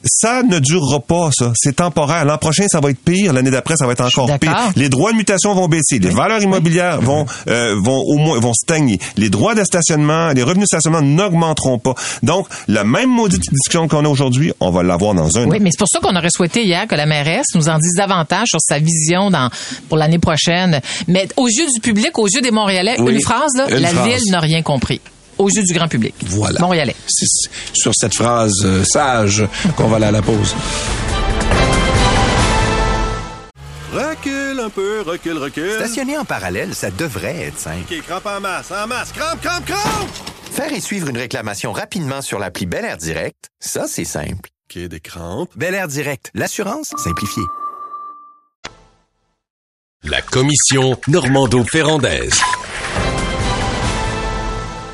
ça 0.03 0.43
ne 0.43 0.59
durera 0.59 0.99
pas, 0.99 1.29
ça. 1.31 1.53
C'est 1.55 1.77
temporaire. 1.77 2.25
L'an 2.25 2.37
prochain, 2.37 2.65
ça 2.69 2.79
va 2.81 2.89
être 2.89 2.99
pire. 2.99 3.33
L'année 3.33 3.51
d'après, 3.51 3.75
ça 3.77 3.85
va 3.85 3.93
être 3.93 4.01
encore 4.05 4.37
pire. 4.37 4.55
Les 4.75 4.89
droits 4.89 5.11
de 5.11 5.17
mutation 5.17 5.53
vont 5.53 5.67
baisser. 5.67 5.97
Les 5.99 6.09
valeurs 6.09 6.41
immobilières 6.41 7.01
vont, 7.01 7.25
euh, 7.47 7.75
vont 7.81 7.97
au 7.99 8.17
moins, 8.17 8.37
vont 8.39 8.53
stagner. 8.53 8.99
Les 9.17 9.29
droits 9.29 9.55
de 9.55 9.63
stationnement, 9.63 10.29
les 10.33 10.43
revenus 10.43 10.63
de 10.63 10.67
stationnement 10.67 11.01
n'augmenteront 11.01 11.79
pas. 11.79 11.95
Donc, 12.21 12.47
la 12.67 12.83
même 12.83 13.09
maudite 13.09 13.41
discussion 13.49 13.87
qu'on 13.87 14.05
a 14.05 14.09
aujourd'hui, 14.09 14.51
on 14.59 14.71
va 14.71 14.83
l'avoir 14.83 15.13
dans 15.13 15.37
un 15.37 15.45
Oui, 15.47 15.57
an. 15.57 15.59
mais 15.61 15.69
c'est 15.71 15.79
pour 15.79 15.87
ça 15.89 15.99
qu'on 15.99 16.15
aurait 16.15 16.29
souhaité 16.29 16.63
hier 16.65 16.85
que 16.87 16.95
la 16.95 17.05
mairesse 17.05 17.47
nous 17.55 17.69
en 17.69 17.77
dise 17.77 17.95
davantage 17.95 18.47
sur 18.49 18.59
sa 18.61 18.77
vision 18.77 19.31
dans, 19.31 19.49
pour 19.87 19.97
l'année 19.97 20.19
prochaine. 20.19 20.81
Mais 21.07 21.27
aux 21.37 21.47
yeux 21.47 21.67
du 21.73 21.79
public, 21.79 22.17
aux 22.19 22.27
yeux 22.27 22.41
des 22.41 22.51
Montréalais, 22.51 22.95
Oui, 22.99 23.13
une 23.13 23.21
phrase, 23.21 23.51
là, 23.55 23.67
une 23.69 23.77
la 23.77 23.89
phrase. 23.89 24.07
ville 24.07 24.31
n'a 24.31 24.39
rien 24.41 24.61
compris. 24.61 24.99
Aux 25.41 25.49
yeux 25.49 25.63
du 25.63 25.73
grand 25.73 25.87
public. 25.87 26.13
Voilà. 26.27 26.59
Montréalais. 26.59 26.95
C'est 27.07 27.49
sur 27.73 27.93
cette 27.95 28.13
phrase 28.13 28.53
euh, 28.63 28.83
sage 28.83 29.43
qu'on 29.75 29.87
va 29.87 29.95
aller 29.95 30.05
à 30.05 30.11
la 30.11 30.21
pause. 30.21 30.55
Recule 33.91 34.59
un 34.63 34.69
peu, 34.69 35.01
recule, 35.01 35.39
recule. 35.39 35.71
Stationner 35.77 36.19
en 36.19 36.25
parallèle, 36.25 36.75
ça 36.75 36.91
devrait 36.91 37.47
être 37.47 37.57
simple. 37.57 37.91
OK, 37.91 38.01
crampe 38.03 38.25
en 38.27 38.39
masse, 38.39 38.71
en 38.71 38.85
masse. 38.85 39.11
Crampe, 39.13 39.41
crampe, 39.41 39.65
crampe! 39.65 40.09
Faire 40.51 40.71
et 40.71 40.79
suivre 40.79 41.09
une 41.09 41.17
réclamation 41.17 41.71
rapidement 41.71 42.21
sur 42.21 42.37
l'appli 42.37 42.67
Bel 42.67 42.85
Air 42.85 42.97
Direct, 42.97 43.49
ça, 43.59 43.85
c'est 43.87 44.05
simple. 44.05 44.49
OK, 44.69 44.77
des 44.83 44.99
crampes. 44.99 45.49
Bel 45.55 45.73
Air 45.73 45.87
Direct, 45.87 46.29
l'assurance 46.35 46.93
simplifiée. 47.03 47.43
La 50.03 50.21
commission 50.21 50.99
Normando-Ferrandaise. 51.07 52.39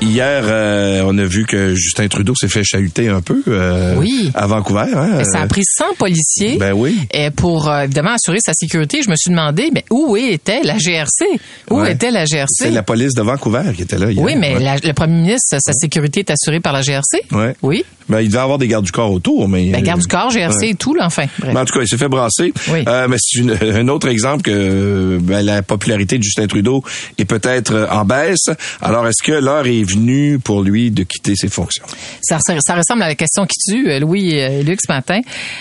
Hier, 0.00 0.44
euh, 0.46 1.02
on 1.04 1.18
a 1.18 1.24
vu 1.24 1.44
que 1.44 1.74
Justin 1.74 2.06
Trudeau 2.06 2.32
s'est 2.36 2.46
fait 2.46 2.62
chahuter 2.62 3.08
un 3.08 3.20
peu 3.20 3.42
euh, 3.48 3.96
Oui. 3.96 4.30
à 4.32 4.46
Vancouver. 4.46 4.84
Hein? 4.94 5.24
Ça 5.24 5.40
a 5.40 5.46
pris 5.48 5.62
100 5.64 5.94
policiers 5.98 6.56
Ben 6.56 6.72
oui. 6.72 6.96
et 7.12 7.32
pour 7.32 7.68
euh, 7.68 7.82
évidemment 7.82 8.12
assurer 8.14 8.38
sa 8.40 8.52
sécurité. 8.54 9.00
Je 9.04 9.10
me 9.10 9.16
suis 9.16 9.30
demandé, 9.30 9.70
mais 9.74 9.84
où 9.90 10.16
était 10.16 10.62
la 10.62 10.76
GRC? 10.78 11.26
Où 11.70 11.80
Ouais. 11.80 11.92
était 11.94 12.12
la 12.12 12.26
C'est 12.26 12.36
GRC? 12.36 12.70
la 12.70 12.84
police 12.84 13.14
de 13.14 13.22
Vancouver 13.22 13.62
qui 13.74 13.82
était 13.82 13.98
là 13.98 14.12
hier. 14.12 14.22
Oui, 14.24 14.36
mais 14.36 14.54
Ouais. 14.54 14.62
la- 14.62 14.76
le 14.76 14.92
premier 14.92 15.14
ministre, 15.20 15.56
sa 15.58 15.72
sécurité 15.72 16.20
est 16.20 16.30
assurée 16.30 16.60
par 16.60 16.72
la 16.72 16.82
GRC? 16.82 17.22
Ouais. 17.32 17.56
Oui. 17.62 17.84
Ben, 18.08 18.20
il 18.20 18.28
devait 18.28 18.38
avoir 18.38 18.56
des 18.56 18.68
gardes 18.68 18.86
du 18.86 18.92
corps 18.92 19.12
autour, 19.12 19.48
mais... 19.48 19.70
Ben, 19.70 19.82
garde 19.82 20.00
du 20.00 20.06
corps, 20.06 20.30
GRC 20.30 20.68
et 20.68 20.74
tout, 20.76 20.94
là, 20.94 21.04
enfin. 21.06 21.26
Bref. 21.40 21.52
Mais 21.52 21.60
en 21.60 21.64
tout 21.66 21.74
cas, 21.74 21.82
il 21.82 21.88
s'est 21.88 21.98
fait 21.98 22.08
brasser. 22.08 22.54
Oui. 22.70 22.82
Euh, 22.88 23.06
mais 23.06 23.16
c'est 23.20 23.40
une- 23.40 23.50
un 23.60 23.88
autre 23.88 24.08
exemple 24.08 24.42
que 24.42 24.50
euh, 24.54 25.18
ben, 25.20 25.44
la 25.44 25.60
popularité 25.62 26.16
de 26.16 26.22
Justin 26.22 26.46
Trudeau 26.46 26.82
est 27.18 27.26
peut-être 27.26 27.72
euh, 27.74 27.86
en 27.90 28.04
baisse. 28.06 28.48
Alors, 28.80 29.06
est-ce 29.08 29.22
que 29.22 29.32
l'heure 29.32 29.66
est 29.66 29.74
venue 29.88 30.38
pour 30.38 30.62
lui 30.62 30.90
de 30.90 31.02
quitter 31.02 31.34
ses 31.36 31.48
fonctions? 31.48 31.84
Ça, 32.22 32.38
ressemble 32.74 33.02
à 33.02 33.08
la 33.08 33.14
question 33.14 33.46
qui 33.46 33.58
tue, 33.70 33.90
euh, 33.90 33.98
Louis 34.00 34.34
et 34.34 34.62
Luc, 34.62 34.80
ce 34.86 34.92
matin. 34.92 35.20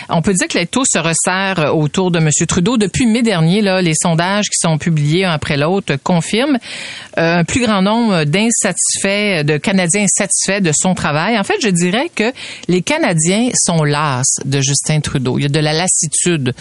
On 0.09 0.21
peut 0.21 0.33
dire 0.33 0.47
que 0.47 0.57
les 0.57 0.67
taux 0.67 0.83
se 0.85 0.99
resserrent 0.99 1.59
euh, 1.59 1.71
autour 1.71 2.11
de 2.11 2.19
M. 2.19 2.29
Trudeau. 2.47 2.77
Depuis 2.77 3.05
mai 3.05 3.21
dernier, 3.21 3.61
là, 3.61 3.81
les 3.81 3.93
sondages 3.95 4.45
qui 4.45 4.57
sont 4.59 4.77
publiés 4.77 5.25
un 5.25 5.31
après 5.31 5.57
l'autre 5.57 5.95
confirment 6.03 6.57
euh, 7.17 7.39
un 7.39 7.43
plus 7.43 7.61
grand 7.65 7.81
nombre 7.81 8.23
d'insatisfaits, 8.23 9.43
de 9.43 9.57
Canadiens 9.57 10.03
insatisfaits 10.03 10.61
de 10.61 10.71
son 10.75 10.93
travail. 10.93 11.37
En 11.37 11.43
fait, 11.43 11.57
je 11.61 11.69
dirais 11.69 12.09
que 12.13 12.31
les 12.67 12.81
Canadiens 12.81 13.49
sont 13.53 13.83
las 13.83 14.25
de 14.45 14.59
Justin 14.61 14.99
Trudeau. 14.99 15.37
Il 15.37 15.43
y 15.43 15.45
a 15.45 15.49
de 15.49 15.59
la 15.59 15.73
lassitude 15.73 16.53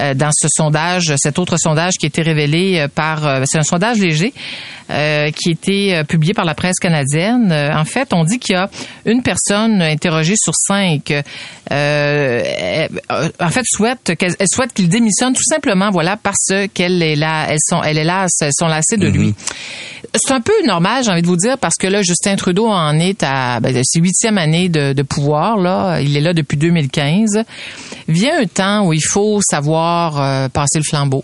euh, 0.00 0.14
dans 0.14 0.30
ce 0.32 0.48
sondage, 0.50 1.14
cet 1.16 1.38
autre 1.38 1.56
sondage 1.56 1.94
qui 1.98 2.06
a 2.06 2.08
été 2.08 2.22
révélé 2.22 2.80
euh, 2.80 2.88
par... 2.88 3.26
euh, 3.26 3.42
C'est 3.46 3.58
un 3.58 3.62
sondage 3.62 3.98
léger 3.98 4.32
euh, 4.90 5.30
qui 5.30 5.48
a 5.48 5.52
été 5.52 5.96
euh, 5.96 6.04
publié 6.04 6.34
par 6.34 6.44
la 6.44 6.54
presse 6.54 6.78
canadienne. 6.78 7.07
Euh, 7.14 7.72
en 7.74 7.84
fait, 7.84 8.12
on 8.12 8.24
dit 8.24 8.38
qu'il 8.38 8.54
y 8.54 8.58
a 8.58 8.68
une 9.06 9.22
personne 9.22 9.80
interrogée 9.82 10.34
sur 10.36 10.54
cinq, 10.54 11.10
euh, 11.10 12.42
elle- 12.44 12.88
euh, 13.10 13.28
en 13.40 13.48
fait, 13.48 13.62
souhaite 13.64 14.14
qu'elle 14.18 14.34
elle 14.38 14.46
souhaite 14.52 14.72
qu'il 14.72 14.88
démissionne 14.88 15.34
tout 15.34 15.42
simplement, 15.48 15.90
voilà, 15.90 16.16
parce 16.16 16.52
qu'elle 16.74 17.02
est 17.02 17.16
là, 17.16 17.46
elles 17.48 17.58
sont, 17.62 17.82
elle 17.82 17.98
est 17.98 18.04
là, 18.04 18.26
elles 18.40 18.50
sont 18.52 18.66
lassées 18.68 18.96
de 18.96 19.08
lui. 19.08 19.34
C'est 20.14 20.32
un 20.32 20.40
peu 20.40 20.52
normal, 20.64 21.04
j'ai 21.04 21.10
envie 21.10 21.22
de 21.22 21.26
vous 21.26 21.36
dire, 21.36 21.58
parce 21.58 21.74
que 21.78 21.86
là, 21.86 22.02
Justin 22.02 22.36
Trudeau 22.36 22.66
en 22.66 22.98
est 22.98 23.22
à 23.22 23.60
ben, 23.60 23.74
ses 23.84 24.00
huitième 24.00 24.38
année 24.38 24.68
de, 24.68 24.92
de 24.92 25.02
pouvoir. 25.02 25.58
Là, 25.58 26.00
il 26.00 26.16
est 26.16 26.20
là 26.20 26.32
depuis 26.32 26.56
2015. 26.56 27.44
Vient 28.08 28.40
un 28.40 28.46
temps 28.46 28.86
où 28.86 28.92
il 28.92 29.04
faut 29.04 29.40
savoir 29.42 30.20
euh, 30.20 30.48
passer 30.48 30.78
le 30.78 30.84
flambeau. 30.84 31.22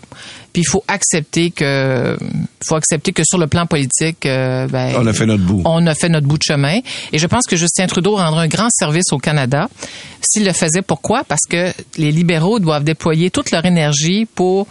Puis 0.53 0.61
il 0.61 0.67
faut 0.69 0.83
accepter 0.87 1.51
que, 1.51 2.17
il 2.21 2.65
faut 2.65 2.75
accepter 2.75 3.11
que 3.11 3.23
sur 3.25 3.37
le 3.37 3.47
plan 3.47 3.65
politique, 3.65 4.25
euh, 4.25 4.67
ben, 4.67 4.93
On 4.97 5.05
a 5.05 5.13
fait 5.13 5.25
notre 5.25 5.43
bout. 5.43 5.61
on 5.65 5.85
a 5.87 5.95
fait 5.95 6.09
notre 6.09 6.27
bout 6.27 6.37
de 6.37 6.43
chemin. 6.43 6.79
Et 7.11 7.17
je 7.17 7.27
pense 7.27 7.45
que 7.45 7.55
Justin 7.55 7.87
Trudeau 7.87 8.15
rendrait 8.15 8.45
un 8.45 8.47
grand 8.47 8.69
service 8.69 9.11
au 9.11 9.17
Canada 9.17 9.67
s'il 10.21 10.45
le 10.45 10.53
faisait. 10.53 10.81
Pourquoi? 10.81 11.23
Parce 11.23 11.45
que 11.49 11.71
les 11.97 12.11
libéraux 12.11 12.59
doivent 12.59 12.83
déployer 12.83 13.31
toute 13.31 13.51
leur 13.51 13.65
énergie 13.65 14.25
pour 14.25 14.67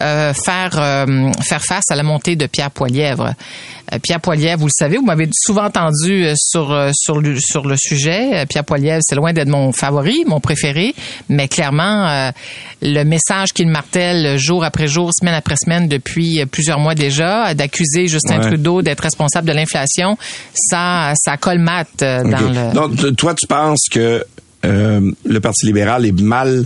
euh, 0.00 0.32
faire 0.32 0.70
euh, 0.78 1.30
faire 1.42 1.62
face 1.62 1.90
à 1.90 1.96
la 1.96 2.02
montée 2.02 2.36
de 2.36 2.46
Pierre 2.46 2.70
Poilièvre. 2.70 3.34
Euh, 3.92 3.98
Pierre 4.02 4.20
Poilièvre, 4.20 4.60
vous 4.60 4.66
le 4.66 4.72
savez, 4.74 4.96
vous 4.96 5.04
m'avez 5.04 5.28
souvent 5.32 5.64
entendu 5.64 6.24
euh, 6.24 6.34
sur 6.36 6.90
sur 6.94 7.20
le 7.20 7.38
sur 7.38 7.66
le 7.66 7.76
sujet. 7.76 8.46
Pierre 8.48 8.64
Poilièvre, 8.64 9.00
c'est 9.02 9.14
loin 9.14 9.32
d'être 9.32 9.48
mon 9.48 9.72
favori, 9.72 10.24
mon 10.26 10.40
préféré, 10.40 10.94
mais 11.28 11.48
clairement 11.48 12.08
euh, 12.08 12.30
le 12.80 13.04
message 13.04 13.52
qu'il 13.52 13.68
martèle 13.68 14.38
jour 14.38 14.64
après 14.64 14.88
jour, 14.88 15.10
semaine 15.12 15.34
après 15.34 15.56
semaine 15.56 15.88
depuis 15.88 16.44
plusieurs 16.46 16.78
mois 16.78 16.94
déjà, 16.94 17.54
d'accuser 17.54 18.06
Justin 18.06 18.32
Ouais. 18.32 18.48
Trudeau 18.48 18.80
d'être 18.80 19.00
responsable 19.00 19.46
de 19.46 19.52
l'inflation, 19.52 20.16
ça 20.54 21.12
ça 21.16 21.36
colmate 21.36 21.98
dans 21.98 22.22
le 22.22 22.72
Donc, 22.72 23.16
toi, 23.16 23.34
tu 23.34 23.46
penses 23.46 23.88
que 23.90 24.24
euh, 24.64 25.10
le 25.24 25.40
Parti 25.40 25.66
libéral 25.66 26.06
est 26.06 26.20
mal 26.20 26.64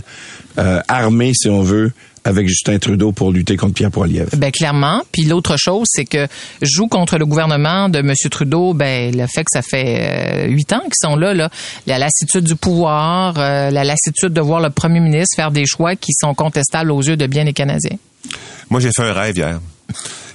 euh, 0.57 0.79
armé, 0.87 1.31
si 1.33 1.49
on 1.49 1.61
veut, 1.61 1.91
avec 2.27 2.47
Justin 2.47 2.77
Trudeau 2.77 3.11
pour 3.11 3.31
lutter 3.31 3.57
contre 3.57 3.73
Pierre 3.73 3.91
Poilievre? 3.91 4.29
Ben 4.35 4.51
clairement. 4.51 5.01
Puis 5.11 5.23
l'autre 5.23 5.55
chose, 5.57 5.87
c'est 5.89 6.05
que 6.05 6.27
joue 6.61 6.87
contre 6.87 7.17
le 7.17 7.25
gouvernement 7.25 7.89
de 7.89 7.99
M. 7.99 8.13
Trudeau, 8.29 8.73
ben 8.73 9.15
le 9.15 9.25
fait 9.27 9.43
que 9.43 9.51
ça 9.51 9.61
fait 9.61 10.45
euh, 10.45 10.47
huit 10.47 10.71
ans 10.73 10.81
qu'ils 10.81 11.09
sont 11.09 11.15
là, 11.15 11.33
là, 11.33 11.49
la 11.85 11.97
lassitude 11.97 12.43
du 12.43 12.55
pouvoir, 12.55 13.35
euh, 13.37 13.71
la 13.71 13.83
lassitude 13.83 14.33
de 14.33 14.41
voir 14.41 14.59
le 14.59 14.69
premier 14.69 14.99
ministre 14.99 15.35
faire 15.35 15.51
des 15.51 15.65
choix 15.65 15.95
qui 15.95 16.11
sont 16.13 16.33
contestables 16.33 16.91
aux 16.91 17.01
yeux 17.01 17.17
de 17.17 17.27
bien 17.27 17.45
des 17.45 17.53
Canadiens. 17.53 17.97
Moi, 18.69 18.81
j'ai 18.81 18.91
fait 18.91 19.03
un 19.03 19.13
rêve 19.13 19.37
hier. 19.37 19.59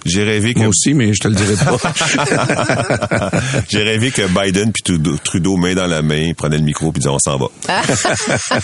J'ai 0.05 0.25
rêvé 0.25 0.55
que 0.55 0.61
Moi 0.61 0.69
aussi, 0.69 0.95
mais 0.95 1.13
je 1.13 1.21
te 1.21 1.29
le 1.29 1.35
dirai 1.35 1.55
pas. 1.57 1.79
J'ai 3.69 3.83
rêvé 3.83 4.11
que 4.11 4.23
Biden 4.29 4.73
puis 4.73 4.99
Trudeau, 5.25 5.57
main 5.57 5.75
dans 5.75 5.87
la 5.87 6.03
main, 6.03 6.33
prenaient 6.35 6.59
le 6.59 6.65
micro 6.65 6.93
puis 6.93 7.01
disaient 7.01 7.11
on 7.11 7.19
s'en 7.19 7.37
va. 7.39 7.47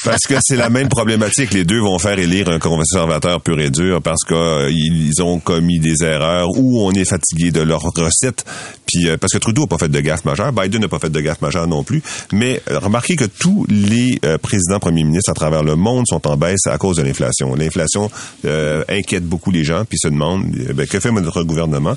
parce 0.04 0.26
que 0.26 0.34
c'est 0.40 0.56
la 0.56 0.70
même 0.70 0.88
problématique. 0.88 1.52
Les 1.52 1.64
deux 1.64 1.80
vont 1.80 1.98
faire 1.98 2.18
élire 2.18 2.48
un 2.48 2.58
conservateur 2.58 3.40
pur 3.40 3.58
et 3.60 3.70
dur 3.70 4.00
parce 4.02 4.24
qu'ils 4.24 5.22
ont 5.22 5.38
commis 5.38 5.78
des 5.78 6.04
erreurs 6.04 6.48
ou 6.56 6.82
on 6.82 6.92
est 6.92 7.04
fatigué 7.04 7.50
de 7.50 7.60
leur 7.60 7.82
recette. 7.82 8.44
Puis 8.86 9.08
euh, 9.08 9.16
parce 9.16 9.32
que 9.32 9.38
Trudeau 9.38 9.62
n'a 9.62 9.66
pas 9.68 9.78
fait 9.78 9.88
de 9.88 10.00
gaffe 10.00 10.24
majeure, 10.24 10.52
Biden 10.52 10.80
n'a 10.80 10.88
pas 10.88 10.98
fait 10.98 11.10
de 11.10 11.20
gaffe 11.20 11.40
majeure 11.40 11.66
non 11.66 11.84
plus. 11.84 12.02
Mais 12.32 12.60
euh, 12.70 12.78
remarquez 12.78 13.16
que 13.16 13.24
tous 13.24 13.66
les 13.68 14.18
euh, 14.24 14.38
présidents, 14.38 14.78
premiers 14.78 15.04
ministres 15.04 15.30
à 15.30 15.34
travers 15.34 15.62
le 15.62 15.76
monde 15.76 16.04
sont 16.06 16.26
en 16.26 16.36
baisse 16.36 16.66
à 16.66 16.78
cause 16.78 16.96
de 16.96 17.02
l'inflation. 17.02 17.54
L'inflation 17.54 18.10
euh, 18.44 18.84
inquiète 18.88 19.24
beaucoup 19.24 19.50
les 19.50 19.64
gens 19.64 19.84
puis 19.88 19.98
se 19.98 20.08
demandent 20.08 20.44
euh, 20.58 20.72
ben, 20.72 20.86
que 20.86 21.00
fait 21.00 21.10
notre 21.28 21.42
gouvernement. 21.44 21.94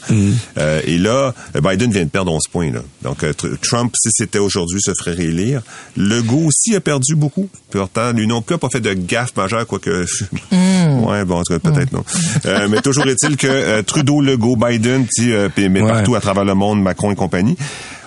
Euh, 0.57 0.81
et 0.85 0.97
là, 0.97 1.33
Biden 1.63 1.91
vient 1.91 2.03
de 2.03 2.09
perdre 2.09 2.31
11 2.31 2.41
points. 2.51 2.71
Là. 2.71 2.81
Donc 3.03 3.23
euh, 3.23 3.31
Tr- 3.33 3.57
Trump, 3.59 3.93
si 3.95 4.09
c'était 4.11 4.39
aujourd'hui, 4.39 4.79
se 4.81 4.91
ferait 4.93 5.13
réélire. 5.15 5.61
Legault 5.97 6.47
aussi 6.47 6.75
a 6.75 6.79
perdu 6.81 7.15
beaucoup. 7.15 7.49
Pourtant, 7.71 8.11
lui 8.11 8.27
non 8.27 8.41
plus 8.41 8.55
n'a 8.55 8.59
pas 8.59 8.69
fait 8.69 8.81
de 8.81 8.93
gaffe 8.93 9.35
majeure, 9.37 9.65
quoique... 9.65 9.89
ouais, 10.51 11.25
bon, 11.25 11.39
en 11.39 11.43
tout 11.43 11.57
cas, 11.57 11.59
peut-être 11.71 11.91
non. 11.93 12.03
Euh, 12.45 12.67
mais 12.69 12.81
toujours 12.81 13.07
est-il 13.07 13.37
que 13.37 13.47
euh, 13.47 13.81
Trudeau, 13.83 14.21
Legault, 14.21 14.55
Biden, 14.57 15.05
euh, 15.21 15.49
puis- 15.53 15.69
mais 15.69 15.81
Ouais. 15.81 15.89
partout 15.91 16.15
à 16.15 16.19
travers 16.21 16.45
le 16.45 16.53
monde, 16.53 16.81
Macron 16.81 17.11
et 17.11 17.15
compagnie. 17.15 17.55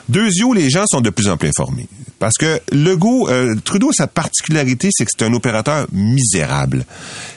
Deux 0.09 0.27
yeux, 0.27 0.53
les 0.55 0.71
gens 0.71 0.85
sont 0.87 1.01
de 1.01 1.11
plus 1.11 1.29
en 1.29 1.37
plus 1.37 1.49
informés. 1.49 1.89
Parce 2.19 2.37
que 2.39 2.61
Legault, 2.73 3.29
euh, 3.29 3.55
Trudeau, 3.65 3.91
sa 3.93 4.07
particularité, 4.07 4.89
c'est 4.93 5.05
que 5.05 5.11
c'est 5.17 5.25
un 5.25 5.33
opérateur 5.35 5.87
misérable. 5.93 6.85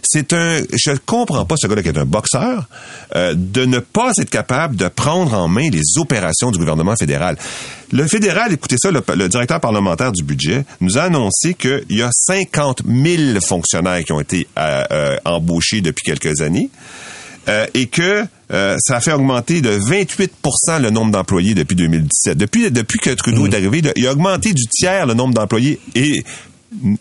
C'est 0.03 0.33
un, 0.33 0.62
je 0.71 0.91
comprends 1.05 1.45
pas 1.45 1.55
ce 1.57 1.67
gars-là 1.67 1.81
qui 1.81 1.89
est 1.89 1.97
un 1.97 2.05
boxeur, 2.05 2.67
euh, 3.15 3.33
de 3.36 3.65
ne 3.65 3.79
pas 3.79 4.12
être 4.17 4.29
capable 4.29 4.75
de 4.75 4.88
prendre 4.88 5.33
en 5.33 5.47
main 5.47 5.69
les 5.69 5.97
opérations 5.97 6.51
du 6.51 6.59
gouvernement 6.59 6.95
fédéral. 6.95 7.38
Le 7.91 8.05
fédéral, 8.07 8.53
écoutez 8.53 8.77
ça, 8.77 8.91
le, 8.91 9.01
le 9.15 9.29
directeur 9.29 9.59
parlementaire 9.59 10.12
du 10.12 10.24
budget 10.24 10.65
nous 10.81 10.97
a 10.97 11.03
annoncé 11.03 11.53
qu'il 11.53 11.86
y 11.89 12.01
a 12.01 12.09
50 12.12 12.83
000 12.86 13.39
fonctionnaires 13.41 14.03
qui 14.03 14.12
ont 14.12 14.19
été 14.19 14.47
euh, 14.57 14.83
euh, 14.91 15.17
embauchés 15.25 15.81
depuis 15.81 16.03
quelques 16.03 16.41
années. 16.41 16.69
Euh, 17.47 17.65
et 17.74 17.88
que 17.88 18.25
euh, 18.51 18.75
ça 18.79 18.97
a 18.97 19.01
fait 19.01 19.11
augmenter 19.11 19.61
de 19.61 19.77
28% 19.77 20.81
le 20.81 20.89
nombre 20.89 21.11
d'employés 21.11 21.53
depuis 21.53 21.75
2017. 21.75 22.37
Depuis, 22.37 22.71
depuis 22.71 22.99
que 22.99 23.09
Trudeau 23.11 23.47
est 23.47 23.55
arrivé, 23.55 23.81
il 23.95 24.07
a 24.07 24.11
augmenté 24.11 24.53
du 24.53 24.63
tiers 24.69 25.05
le 25.05 25.13
nombre 25.13 25.33
d'employés 25.33 25.79
et, 25.95 26.23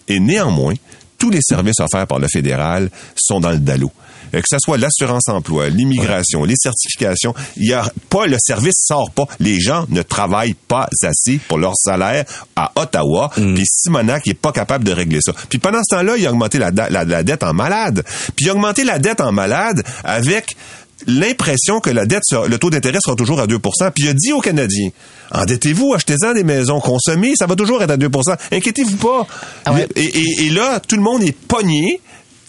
et 0.08 0.20
néanmoins, 0.20 0.74
tous 1.18 1.30
les 1.30 1.40
services 1.42 1.80
offerts 1.80 2.06
par 2.06 2.18
le 2.18 2.28
fédéral 2.28 2.90
sont 3.14 3.40
dans 3.40 3.50
le 3.50 3.58
dallo. 3.58 3.90
Euh, 4.34 4.40
Que 4.40 4.46
ce 4.50 4.56
soit 4.58 4.76
l'assurance-emploi, 4.76 5.68
l'immigration, 5.70 6.42
les 6.44 6.56
certifications, 6.56 7.32
il 7.56 7.68
y 7.68 7.72
a 7.72 7.90
pas 8.10 8.26
le 8.26 8.36
service 8.40 8.74
sort 8.84 9.10
pas. 9.12 9.24
Les 9.38 9.60
gens 9.60 9.86
ne 9.88 10.02
travaillent 10.02 10.56
pas 10.66 10.88
assez 11.04 11.38
pour 11.48 11.58
leur 11.58 11.74
salaire 11.76 12.24
à 12.56 12.72
Ottawa. 12.74 13.30
Puis 13.34 13.64
Simonac 13.66 14.22
il 14.26 14.30
est 14.32 14.34
pas 14.34 14.50
capable 14.52 14.84
de 14.84 14.90
régler 14.92 15.20
ça. 15.22 15.32
Puis 15.48 15.58
pendant 15.60 15.78
ce 15.88 15.94
temps-là, 15.94 16.16
il 16.18 16.26
a 16.26 16.32
augmenté 16.32 16.58
la, 16.58 16.70
la- 16.72 17.04
la 17.04 17.22
dette 17.22 17.44
en 17.44 17.54
malade. 17.54 18.02
Puis 18.34 18.46
il 18.46 18.48
a 18.50 18.52
augmenté 18.54 18.82
la 18.84 18.98
dette 18.98 19.20
en 19.20 19.30
malade 19.32 19.84
avec 20.04 20.56
l'impression 21.06 21.80
que 21.80 21.90
la 21.90 22.06
dette, 22.06 22.22
sera- 22.24 22.46
le 22.48 22.58
taux 22.58 22.70
d'intérêt 22.70 22.98
sera 23.04 23.16
toujours 23.16 23.40
à 23.40 23.46
2% 23.46 23.90
Puis 23.94 24.04
il 24.04 24.08
a 24.08 24.14
dit 24.14 24.32
aux 24.32 24.40
Canadiens, 24.40 24.90
endettez-vous, 25.32 25.94
achetez-en 25.94 26.34
des 26.34 26.44
maisons, 26.44 26.80
consommez, 26.80 27.32
ça 27.36 27.46
va 27.46 27.54
toujours 27.56 27.82
être 27.82 27.90
à 27.90 27.96
2% 27.96 28.36
Inquiétez-vous 28.52 28.96
pas. 28.96 29.26
Ah 29.64 29.72
ouais. 29.72 29.86
et, 29.96 30.04
et- 30.04 30.46
et 30.46 30.50
là, 30.50 30.80
tout 30.80 30.96
le 30.96 31.02
monde 31.02 31.22
est 31.22 31.36
pogné. 31.36 32.00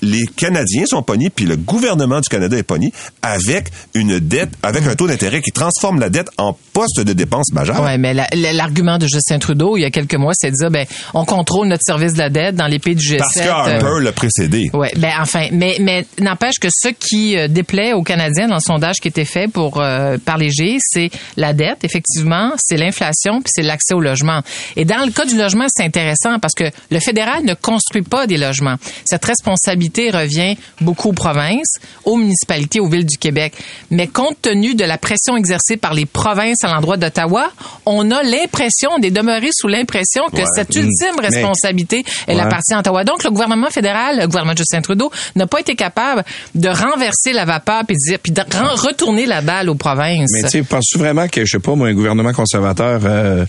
Les 0.01 0.25
Canadiens 0.35 0.85
sont 0.85 1.01
pognés, 1.03 1.29
puis 1.29 1.45
le 1.45 1.55
gouvernement 1.57 2.19
du 2.21 2.29
Canada 2.29 2.55
est 2.57 2.63
pogné 2.63 2.91
avec 3.21 3.69
une 3.95 4.19
dette, 4.19 4.49
avec 4.63 4.85
un 4.85 4.95
taux 4.95 5.07
d'intérêt 5.07 5.41
qui 5.41 5.51
transforme 5.51 5.99
la 5.99 6.09
dette 6.09 6.29
en 6.37 6.55
poste 6.73 6.99
de 7.01 7.13
dépense 7.13 7.51
majeure. 7.53 7.81
Ouais, 7.81 7.97
mais 7.97 8.13
la- 8.13 8.27
la- 8.35 8.53
l'argument 8.53 8.97
de 8.97 9.07
Justin 9.07 9.39
Trudeau 9.39 9.75
il 9.77 9.81
y 9.81 9.85
a 9.85 9.89
quelques 9.91 10.15
mois, 10.15 10.33
c'est 10.35 10.51
de 10.51 10.55
dire 10.55 10.69
ben 10.71 10.85
on 11.13 11.25
contrôle 11.25 11.67
notre 11.67 11.83
service 11.83 12.13
de 12.13 12.19
la 12.19 12.29
dette 12.29 12.55
dans 12.55 12.67
les 12.67 12.79
pays 12.79 12.95
du 12.95 13.03
G7. 13.05 13.17
Parce 13.17 13.33
que 13.33 13.39
euh, 13.39 13.51
Harper 13.51 14.03
l'a 14.03 14.11
précédé. 14.11 14.69
Ouais, 14.73 14.91
ben 14.97 15.11
enfin, 15.19 15.47
mais 15.51 15.77
mais 15.79 16.05
n'empêche 16.19 16.55
que 16.61 16.67
ce 16.71 16.89
qui 16.89 17.37
euh, 17.37 17.47
déplaît 17.47 17.93
aux 17.93 18.03
Canadiens 18.03 18.47
dans 18.47 18.55
le 18.55 18.61
sondage 18.61 18.97
qui 18.97 19.07
était 19.07 19.25
fait 19.25 19.47
pour 19.51 19.81
euh, 19.81 20.17
par 20.23 20.37
les 20.37 20.49
G, 20.51 20.77
c'est 20.79 21.09
la 21.37 21.53
dette, 21.53 21.83
effectivement, 21.83 22.51
c'est 22.57 22.77
l'inflation, 22.77 23.41
puis 23.41 23.49
c'est 23.53 23.63
l'accès 23.63 23.93
au 23.93 23.99
logement. 24.01 24.41
Et 24.75 24.85
dans 24.85 25.03
le 25.05 25.11
cas 25.11 25.25
du 25.25 25.37
logement, 25.37 25.65
c'est 25.75 25.83
intéressant 25.83 26.37
parce 26.39 26.53
que 26.53 26.65
le 26.91 26.99
fédéral 26.99 27.43
ne 27.45 27.53
construit 27.55 28.03
pas 28.03 28.27
des 28.27 28.37
logements. 28.37 28.75
Cette 29.05 29.25
responsabilité 29.25 29.86
responsabilité 29.87 30.09
revient 30.11 30.57
beaucoup 30.81 31.09
aux 31.09 31.13
provinces, 31.13 31.75
aux 32.05 32.15
municipalités, 32.17 32.79
aux 32.79 32.87
villes 32.87 33.05
du 33.05 33.17
Québec. 33.17 33.53
Mais 33.91 34.07
compte 34.07 34.41
tenu 34.41 34.75
de 34.75 34.83
la 34.83 34.97
pression 34.97 35.37
exercée 35.37 35.77
par 35.77 35.93
les 35.93 36.05
provinces 36.05 36.63
à 36.63 36.67
l'endroit 36.67 36.97
d'Ottawa, 36.97 37.49
on 37.85 38.09
a 38.11 38.23
l'impression, 38.23 38.89
on 38.97 39.01
est 39.01 39.11
demeuré 39.11 39.49
sous 39.51 39.67
l'impression 39.67 40.23
que 40.31 40.37
Ouais. 40.37 40.43
cette 40.55 40.75
Mm. 40.75 40.79
ultime 40.79 41.19
responsabilité, 41.19 42.03
elle 42.27 42.37
Ouais. 42.37 42.43
appartient 42.43 42.73
à 42.73 42.79
Ottawa. 42.79 43.03
Donc, 43.03 43.23
le 43.23 43.29
gouvernement 43.31 43.69
fédéral, 43.69 44.19
le 44.19 44.25
gouvernement 44.27 44.53
de 44.53 44.57
Justin 44.59 44.81
Trudeau, 44.81 45.11
n'a 45.35 45.47
pas 45.47 45.59
été 45.59 45.75
capable 45.75 46.23
de 46.55 46.69
renverser 46.69 47.33
la 47.33 47.45
vapeur 47.45 47.83
puis 47.85 47.95
de, 47.95 48.09
dire- 48.09 48.19
puis 48.19 48.31
de 48.31 48.41
ren- 48.41 48.75
retourner 48.75 49.25
la 49.25 49.41
balle 49.41 49.69
aux 49.69 49.75
provinces. 49.75 50.29
Mais 50.33 50.43
tu 50.43 50.49
sais, 50.49 50.63
penses-tu 50.63 50.97
vraiment 50.97 51.27
que, 51.27 51.45
je 51.45 51.51
sais 51.51 51.59
pas, 51.59 51.75
moi, 51.75 51.87
un 51.87 51.93
gouvernement 51.93 52.33
conservateur 52.33 53.01
euh, 53.05 53.45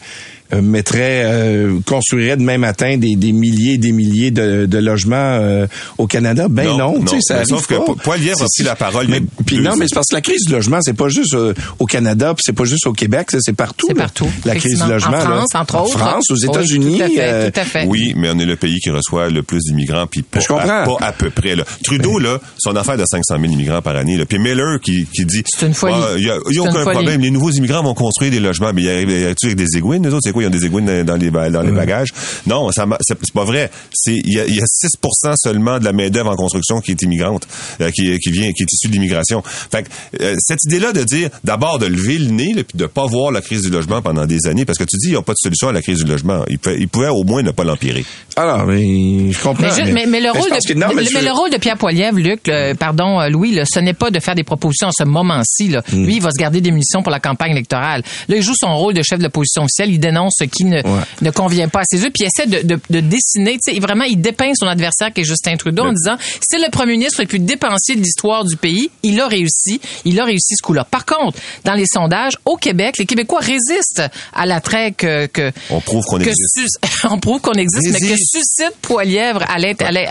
euh, 0.53 0.63
mettrait, 0.63 1.23
euh, 1.25 1.79
construirait 1.87 2.37
demain 2.37 2.59
matin 2.59 2.97
des, 2.97 3.17
des 3.17 3.33
milliers 3.33 3.75
et 3.75 3.79
des 3.79 3.93
milliers 3.93 4.31
de, 4.31 4.67
de 4.67 4.79
logements 4.79 5.17
euh, 5.17 5.67
au 5.99 6.07
Canada? 6.07 6.47
Ben 6.49 6.67
non, 6.67 6.77
Non, 6.99 7.01
tu 7.01 7.09
sais, 7.09 7.15
non. 7.17 7.21
ça 7.21 7.35
Mais 7.35 7.41
arrive 7.41 7.49
sauf 7.51 7.67
que 7.67 7.75
pas. 7.75 7.85
Po- 7.85 7.95
Poilievre 7.97 8.43
a 8.43 8.47
pris 8.55 8.65
la 8.65 8.77
parole 8.77 9.05
il 9.07 9.11
Mais, 9.11 9.17
a 9.19 9.43
puis 9.45 9.59
non, 9.61 9.77
mais 9.77 9.87
c'est 9.89 9.95
parce 9.95 10.09
que 10.09 10.15
la 10.15 10.21
crise 10.21 10.45
du 10.47 10.53
logement, 10.53 10.79
c'est 10.83 10.95
pas 10.97 11.09
juste 11.09 11.35
euh, 11.35 11.55
au 11.79 11.87
Canada, 11.87 12.35
puis 12.35 12.43
c'est 12.47 12.53
pas 12.55 12.65
juste 12.65 12.87
au 12.87 12.93
Québec, 12.93 13.31
ça, 13.31 13.39
c'est 13.41 13.53
partout. 13.53 13.87
C'est 13.89 13.95
partout, 13.95 14.29
La 14.45 14.55
crise 14.57 14.81
du 14.83 14.89
logement. 14.89 15.11
En 15.11 15.13
là. 15.13 15.21
France, 15.21 15.55
entre 15.55 15.75
En 15.77 15.85
autres. 15.85 15.99
France, 15.99 16.31
aux 16.31 16.35
Oui, 16.37 16.45
États-Unis. 16.45 16.99
tout 16.99 17.05
à 17.05 17.09
fait, 17.09 17.15
euh, 17.21 17.51
tout 17.51 17.61
à 17.61 17.65
fait. 17.65 17.85
Oui, 17.87 18.15
mais 18.17 18.31
on 18.33 18.39
est 18.39 18.45
le 18.47 18.57
pays 18.57 18.79
qui 18.81 18.91
reçoit 18.91 19.29
le 19.31 19.43
plus 19.43 19.61
d'immigrants, 19.65 20.07
puis 20.07 20.23
pas, 20.23 20.41
je 20.41 20.49
comprends. 20.49 20.83
À, 20.83 20.85
pas 20.85 20.97
à 21.07 21.13
peu 21.13 21.31
près. 21.31 21.57
Là. 21.57 21.65
Trudeau, 21.85 22.19
là, 22.19 22.41
son 22.59 22.75
affaire 22.77 22.97
de 22.97 23.05
500 23.09 23.37
000 23.41 23.53
immigrants 23.53 23.83
par 23.83 23.97
année. 23.97 24.17
Là. 24.17 24.25
Puis 24.27 24.39
Miller 24.39 24.81
qui, 24.81 25.07
qui 25.13 25.25
dit... 25.25 25.43
C'est 25.47 25.67
une 25.67 25.75
folie. 25.75 25.95
Il 26.17 26.25
y 26.25 26.31
a, 26.31 26.37
y 26.51 26.59
a 26.59 26.63
aucun 26.63 26.73
folie. 26.85 26.91
problème. 26.95 27.21
Les 27.21 27.31
nouveaux 27.31 27.51
immigrants 27.51 27.83
vont 27.83 27.95
construire 27.95 28.31
des 28.31 28.41
logements. 28.41 28.73
Mais 28.75 28.83
y 28.83 28.91
arrivent 28.91 29.11
y 29.11 29.25
avec 29.25 29.37
des 29.57 29.77
égouines? 29.77 30.03
Les 30.05 30.11
autres, 30.13 30.23
c'est 30.25 30.33
quoi? 30.39 30.43
Ils 30.45 30.47
ont 30.47 30.51
des 30.51 30.65
égouines 30.65 30.87
dans, 30.87 31.05
dans 31.05 31.17
les, 31.17 31.31
ba- 31.31 31.51
dans 31.51 31.63
les 31.63 31.73
bagages? 31.73 32.09
Non, 32.47 32.71
ça, 32.73 32.87
c'est 33.03 33.17
pas 33.33 33.45
vrai. 33.45 33.71
C'est 33.93 34.15
Il 34.15 34.33
y 34.33 34.41
a, 34.41 34.47
y 34.47 34.61
a 34.61 34.65
6 34.67 34.89
seulement 35.37 35.79
de 35.79 35.85
la 35.85 35.93
main-d'œuvre 35.93 36.31
en 36.31 36.37
construction 36.37 36.81
qui 36.81 36.93
est 36.93 37.03
immigrante, 37.03 37.47
euh, 37.81 37.91
qui, 37.91 38.19
qui 38.19 38.31
vient, 38.31 38.51
qui 38.53 38.63
est 38.63 38.73
issue 38.73 38.89
de 38.89 38.93
l'immigration. 38.93 39.43
Fait 39.45 39.85
que, 39.85 40.23
euh, 40.23 40.35
cette 40.39 40.59
idée-là 40.67 40.93
de 40.93 41.05
dire, 41.05 41.31
d'abord, 41.45 41.79
de 41.79 41.87
lever 41.87 42.19
le 42.19 42.31
nez, 42.31 42.53
là, 42.55 42.63
puis 42.65 42.77
de 42.79 42.87
pas 42.87 43.07
voir 43.07 43.31
la 43.31 43.41
crise 43.41 43.63
du 43.63 43.71
logement 43.71 44.03
pendant 44.03 44.27
des 44.27 44.47
années, 44.47 44.65
parce 44.65 44.79
que 44.79 44.85
tu 44.85 44.97
dis, 44.99 45.09
il 45.09 45.11
n'y 45.13 45.17
a 45.17 45.23
pas 45.23 45.33
de 45.33 45.39
solution 45.43 45.69
à 45.69 45.73
la 45.73 45.83
crise 45.83 46.03
du 46.05 46.11
logement. 46.11 46.45
Il 46.49 46.59
pouvait, 46.59 46.77
il 46.79 46.89
pouvait 46.89 47.09
au 47.09 47.25
moins 47.25 47.43
ne 47.43 47.51
pas 47.51 47.65
l'empirer. 47.65 48.05
Alors, 48.37 48.67
mais, 48.67 49.33
je 49.33 49.43
comprends. 49.43 49.63
Mais, 49.65 49.71
juste- 49.75 49.93
mais- 49.93 50.07
mais 50.07 50.21
le 50.21 50.31
rôle 50.31 50.51
de, 50.51 50.67
que- 50.67 50.75
non, 50.79 50.89
mais 50.95 51.03
le, 51.03 51.09
je- 51.09 51.15
mais 51.15 51.23
le 51.23 51.33
rôle 51.33 51.51
de 51.51 51.57
Pierre 51.59 51.77
Poilievre, 51.77 52.19
Luc, 52.19 52.41
le- 52.47 52.75
pardon, 52.75 53.21
euh, 53.21 53.29
Louis, 53.29 53.53
là, 53.53 53.65
ce 53.71 53.79
n'est 53.81 53.95
pas 53.95 54.11
de 54.11 54.21
faire 54.21 54.35
des 54.35 54.45
propositions 54.45 54.89
en 54.89 54.93
ce 54.97 55.05
moment-ci. 55.05 55.69
Là. 55.69 55.83
Hmm. 55.93 56.05
Lui, 56.05 56.17
il 56.17 56.23
va 56.23 56.31
se 56.31 56.39
garder 56.41 56.61
des 56.61 56.71
munitions 56.71 57.03
pour 57.03 57.11
la 57.13 57.21
campagne 57.21 57.53
électorale. 57.53 58.03
Là, 58.29 58.37
il 58.37 58.43
joue 58.43 58.55
son 58.57 58.75
rôle 58.77 58.95
de 58.95 59.03
chef 59.03 59.19
de 59.19 59.25
l'opposition 59.25 59.63
officielle. 59.65 59.91
Il 59.91 59.99
dénonce 59.99 60.28
ce 60.31 60.45
qui 60.45 60.65
ne, 60.65 60.81
ne 61.23 61.31
convient 61.31 61.69
pas 61.69 61.81
à 61.81 61.85
ses 61.85 62.03
yeux, 62.03 62.11
puis 62.13 62.25
il 62.25 62.27
essaie 62.27 62.47
de, 62.49 62.67
de, 62.67 62.81
de 62.91 63.01
dessiner. 63.01 63.59
Tu 63.65 63.73
sais, 63.75 63.81
vraiment, 63.81 64.05
il 64.05 64.21
dépeint 64.21 64.53
son 64.55 64.67
adversaire 64.67 65.13
qui 65.13 65.21
est 65.23 65.25
Justin 65.25 65.57
Trudeau 65.57 65.85
en 65.85 65.93
disant 65.93 66.17
c'est 66.41 66.59
le 66.59 66.71
premier 66.71 66.93
ministre 66.93 67.21
le 67.23 67.27
plus 67.29 67.39
dépensier 67.39 67.95
de 67.97 68.01
l'histoire 68.01 68.45
du 68.45 68.57
pays. 68.57 68.91
Il 69.03 69.21
a 69.21 69.27
réussi. 69.29 69.81
Il 70.05 70.19
a 70.21 70.25
réussi 70.25 70.55
ce 70.57 70.63
coup-là. 70.63 70.85
Par 70.85 71.05
contre, 71.05 71.39
dans 71.65 71.75
les 71.75 71.87
sondages 71.87 72.35
au 72.45 72.57
Québec, 72.57 72.97
les 72.99 73.07
Québécois 73.07 73.41
résistent 73.41 74.03
à 74.35 74.47
l'attrait 74.47 74.93
que, 74.93 75.27
que 75.27 75.53
On 75.71 75.81
prouve 75.81 76.05
qu'on 76.05 76.19
existe. 76.21 76.79
on 77.11 77.19
prouve 77.19 77.41
qu'on 77.41 77.53
existe, 77.55 77.93
mais 77.93 78.01
que 78.01 78.17
suscite 78.17 78.75
Poilièvre 78.83 79.45
à 79.49 79.59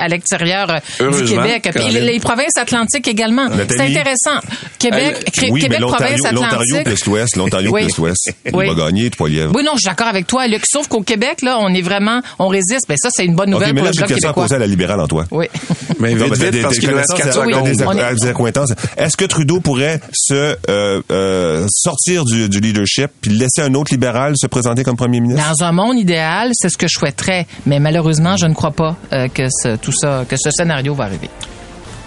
l'extérieur 0.07 0.69
euh, 1.01 1.11
du 1.11 1.25
Québec. 1.25 1.69
Puis 1.73 1.91
les, 1.91 2.01
les 2.01 2.19
provinces 2.19 2.57
atlantiques 2.57 3.07
également. 3.07 3.47
C'est 3.69 3.81
intéressant. 3.81 4.39
Québec, 4.79 5.31
Cré- 5.33 5.49
oui, 5.51 5.61
Québec, 5.61 5.79
province 5.81 6.17
l'Ontario, 6.19 6.41
l'Ontario 6.41 6.75
atlantique. 6.75 6.83
plus 6.85 7.05
l'Ouest, 7.05 7.35
l'Ontario 7.35 7.71
Oui. 7.71 7.83
plus 7.83 7.97
l'Ouest, 7.97 8.31
il 8.45 8.55
Oui. 8.55 8.67
va 8.67 8.73
gagner, 8.85 9.09
Poilievre. 9.09 9.51
Oui, 9.55 9.63
non, 9.63 9.71
je 9.75 9.79
suis 9.81 9.89
d'accord 10.07 10.17
avec 10.17 10.27
toi, 10.27 10.47
Luc. 10.47 10.63
Sauf 10.65 10.87
qu'au 10.87 11.01
Québec, 11.01 11.41
là, 11.41 11.57
on 11.59 11.69
est 11.73 11.81
vraiment, 11.81 12.21
on 12.39 12.47
résiste. 12.47 12.85
Ben 12.87 12.97
ça, 12.97 13.09
c'est 13.11 13.25
une 13.25 13.35
bonne 13.35 13.49
nouvelle 13.49 13.73
mais 13.73 13.81
pour 13.81 13.85
là, 13.85 13.91
le 13.91 13.95
j'ai 13.95 14.01
une 14.01 14.05
bloc 14.07 14.09
question 14.15 14.29
à 14.29 14.31
québécois. 14.33 14.43
poser 14.43 14.55
à 14.55 14.59
la 14.59 14.67
libérale 14.67 14.99
en 14.99 15.07
toi. 15.07 15.25
Oui. 15.31 15.45
Mais 15.99 16.13
Non, 16.13 16.25
vite, 16.25 16.33
mais 16.33 16.37
t'as 16.37 16.43
vite, 16.45 16.51
des- 16.53 16.61
parce 16.61 16.73
des 16.75 16.79
qu'il 16.79 16.93
reste 16.93 17.07
connaissances, 17.09 17.33
4 17.35 17.49
t'as 17.51 17.61
Oui, 17.87 18.15
des, 18.21 18.27
accointances. 18.27 18.73
Est-ce 18.97 19.17
que 19.17 19.25
Trudeau 19.25 19.59
pourrait 19.61 19.99
se 20.13 20.55
euh, 20.69 21.01
euh, 21.11 21.65
sortir 21.71 22.23
du, 22.23 22.49
du 22.49 22.59
leadership 22.59 23.07
puis 23.19 23.31
laisser 23.31 23.61
un 23.61 23.73
autre 23.73 23.91
libéral 23.91 24.33
se 24.35 24.45
présenter 24.45 24.83
comme 24.83 24.95
premier 24.95 25.19
ministre? 25.21 25.43
Dans 25.49 25.65
un 25.65 25.71
monde 25.71 25.97
idéal, 25.97 26.51
c'est 26.53 26.69
ce 26.69 26.77
que 26.77 26.87
je 26.87 26.99
souhaiterais. 26.99 27.47
Mais 27.65 27.79
malheureusement, 27.79 28.37
je 28.37 28.45
ne 28.45 28.53
crois 28.53 28.71
pas 28.71 28.95
euh, 29.11 29.27
que 29.27 29.47
ce, 29.49 29.75
tout 29.77 29.91
ça, 29.91 30.23
que 30.29 30.35
ce 30.37 30.51
scénario 30.51 30.93
va 30.93 31.05
arriver. 31.05 31.29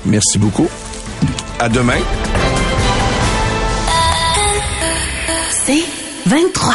Merci 0.05 0.39
beaucoup. 0.39 0.69
À 1.59 1.69
demain. 1.69 1.99
C'est 5.51 5.83
23. 6.27 6.75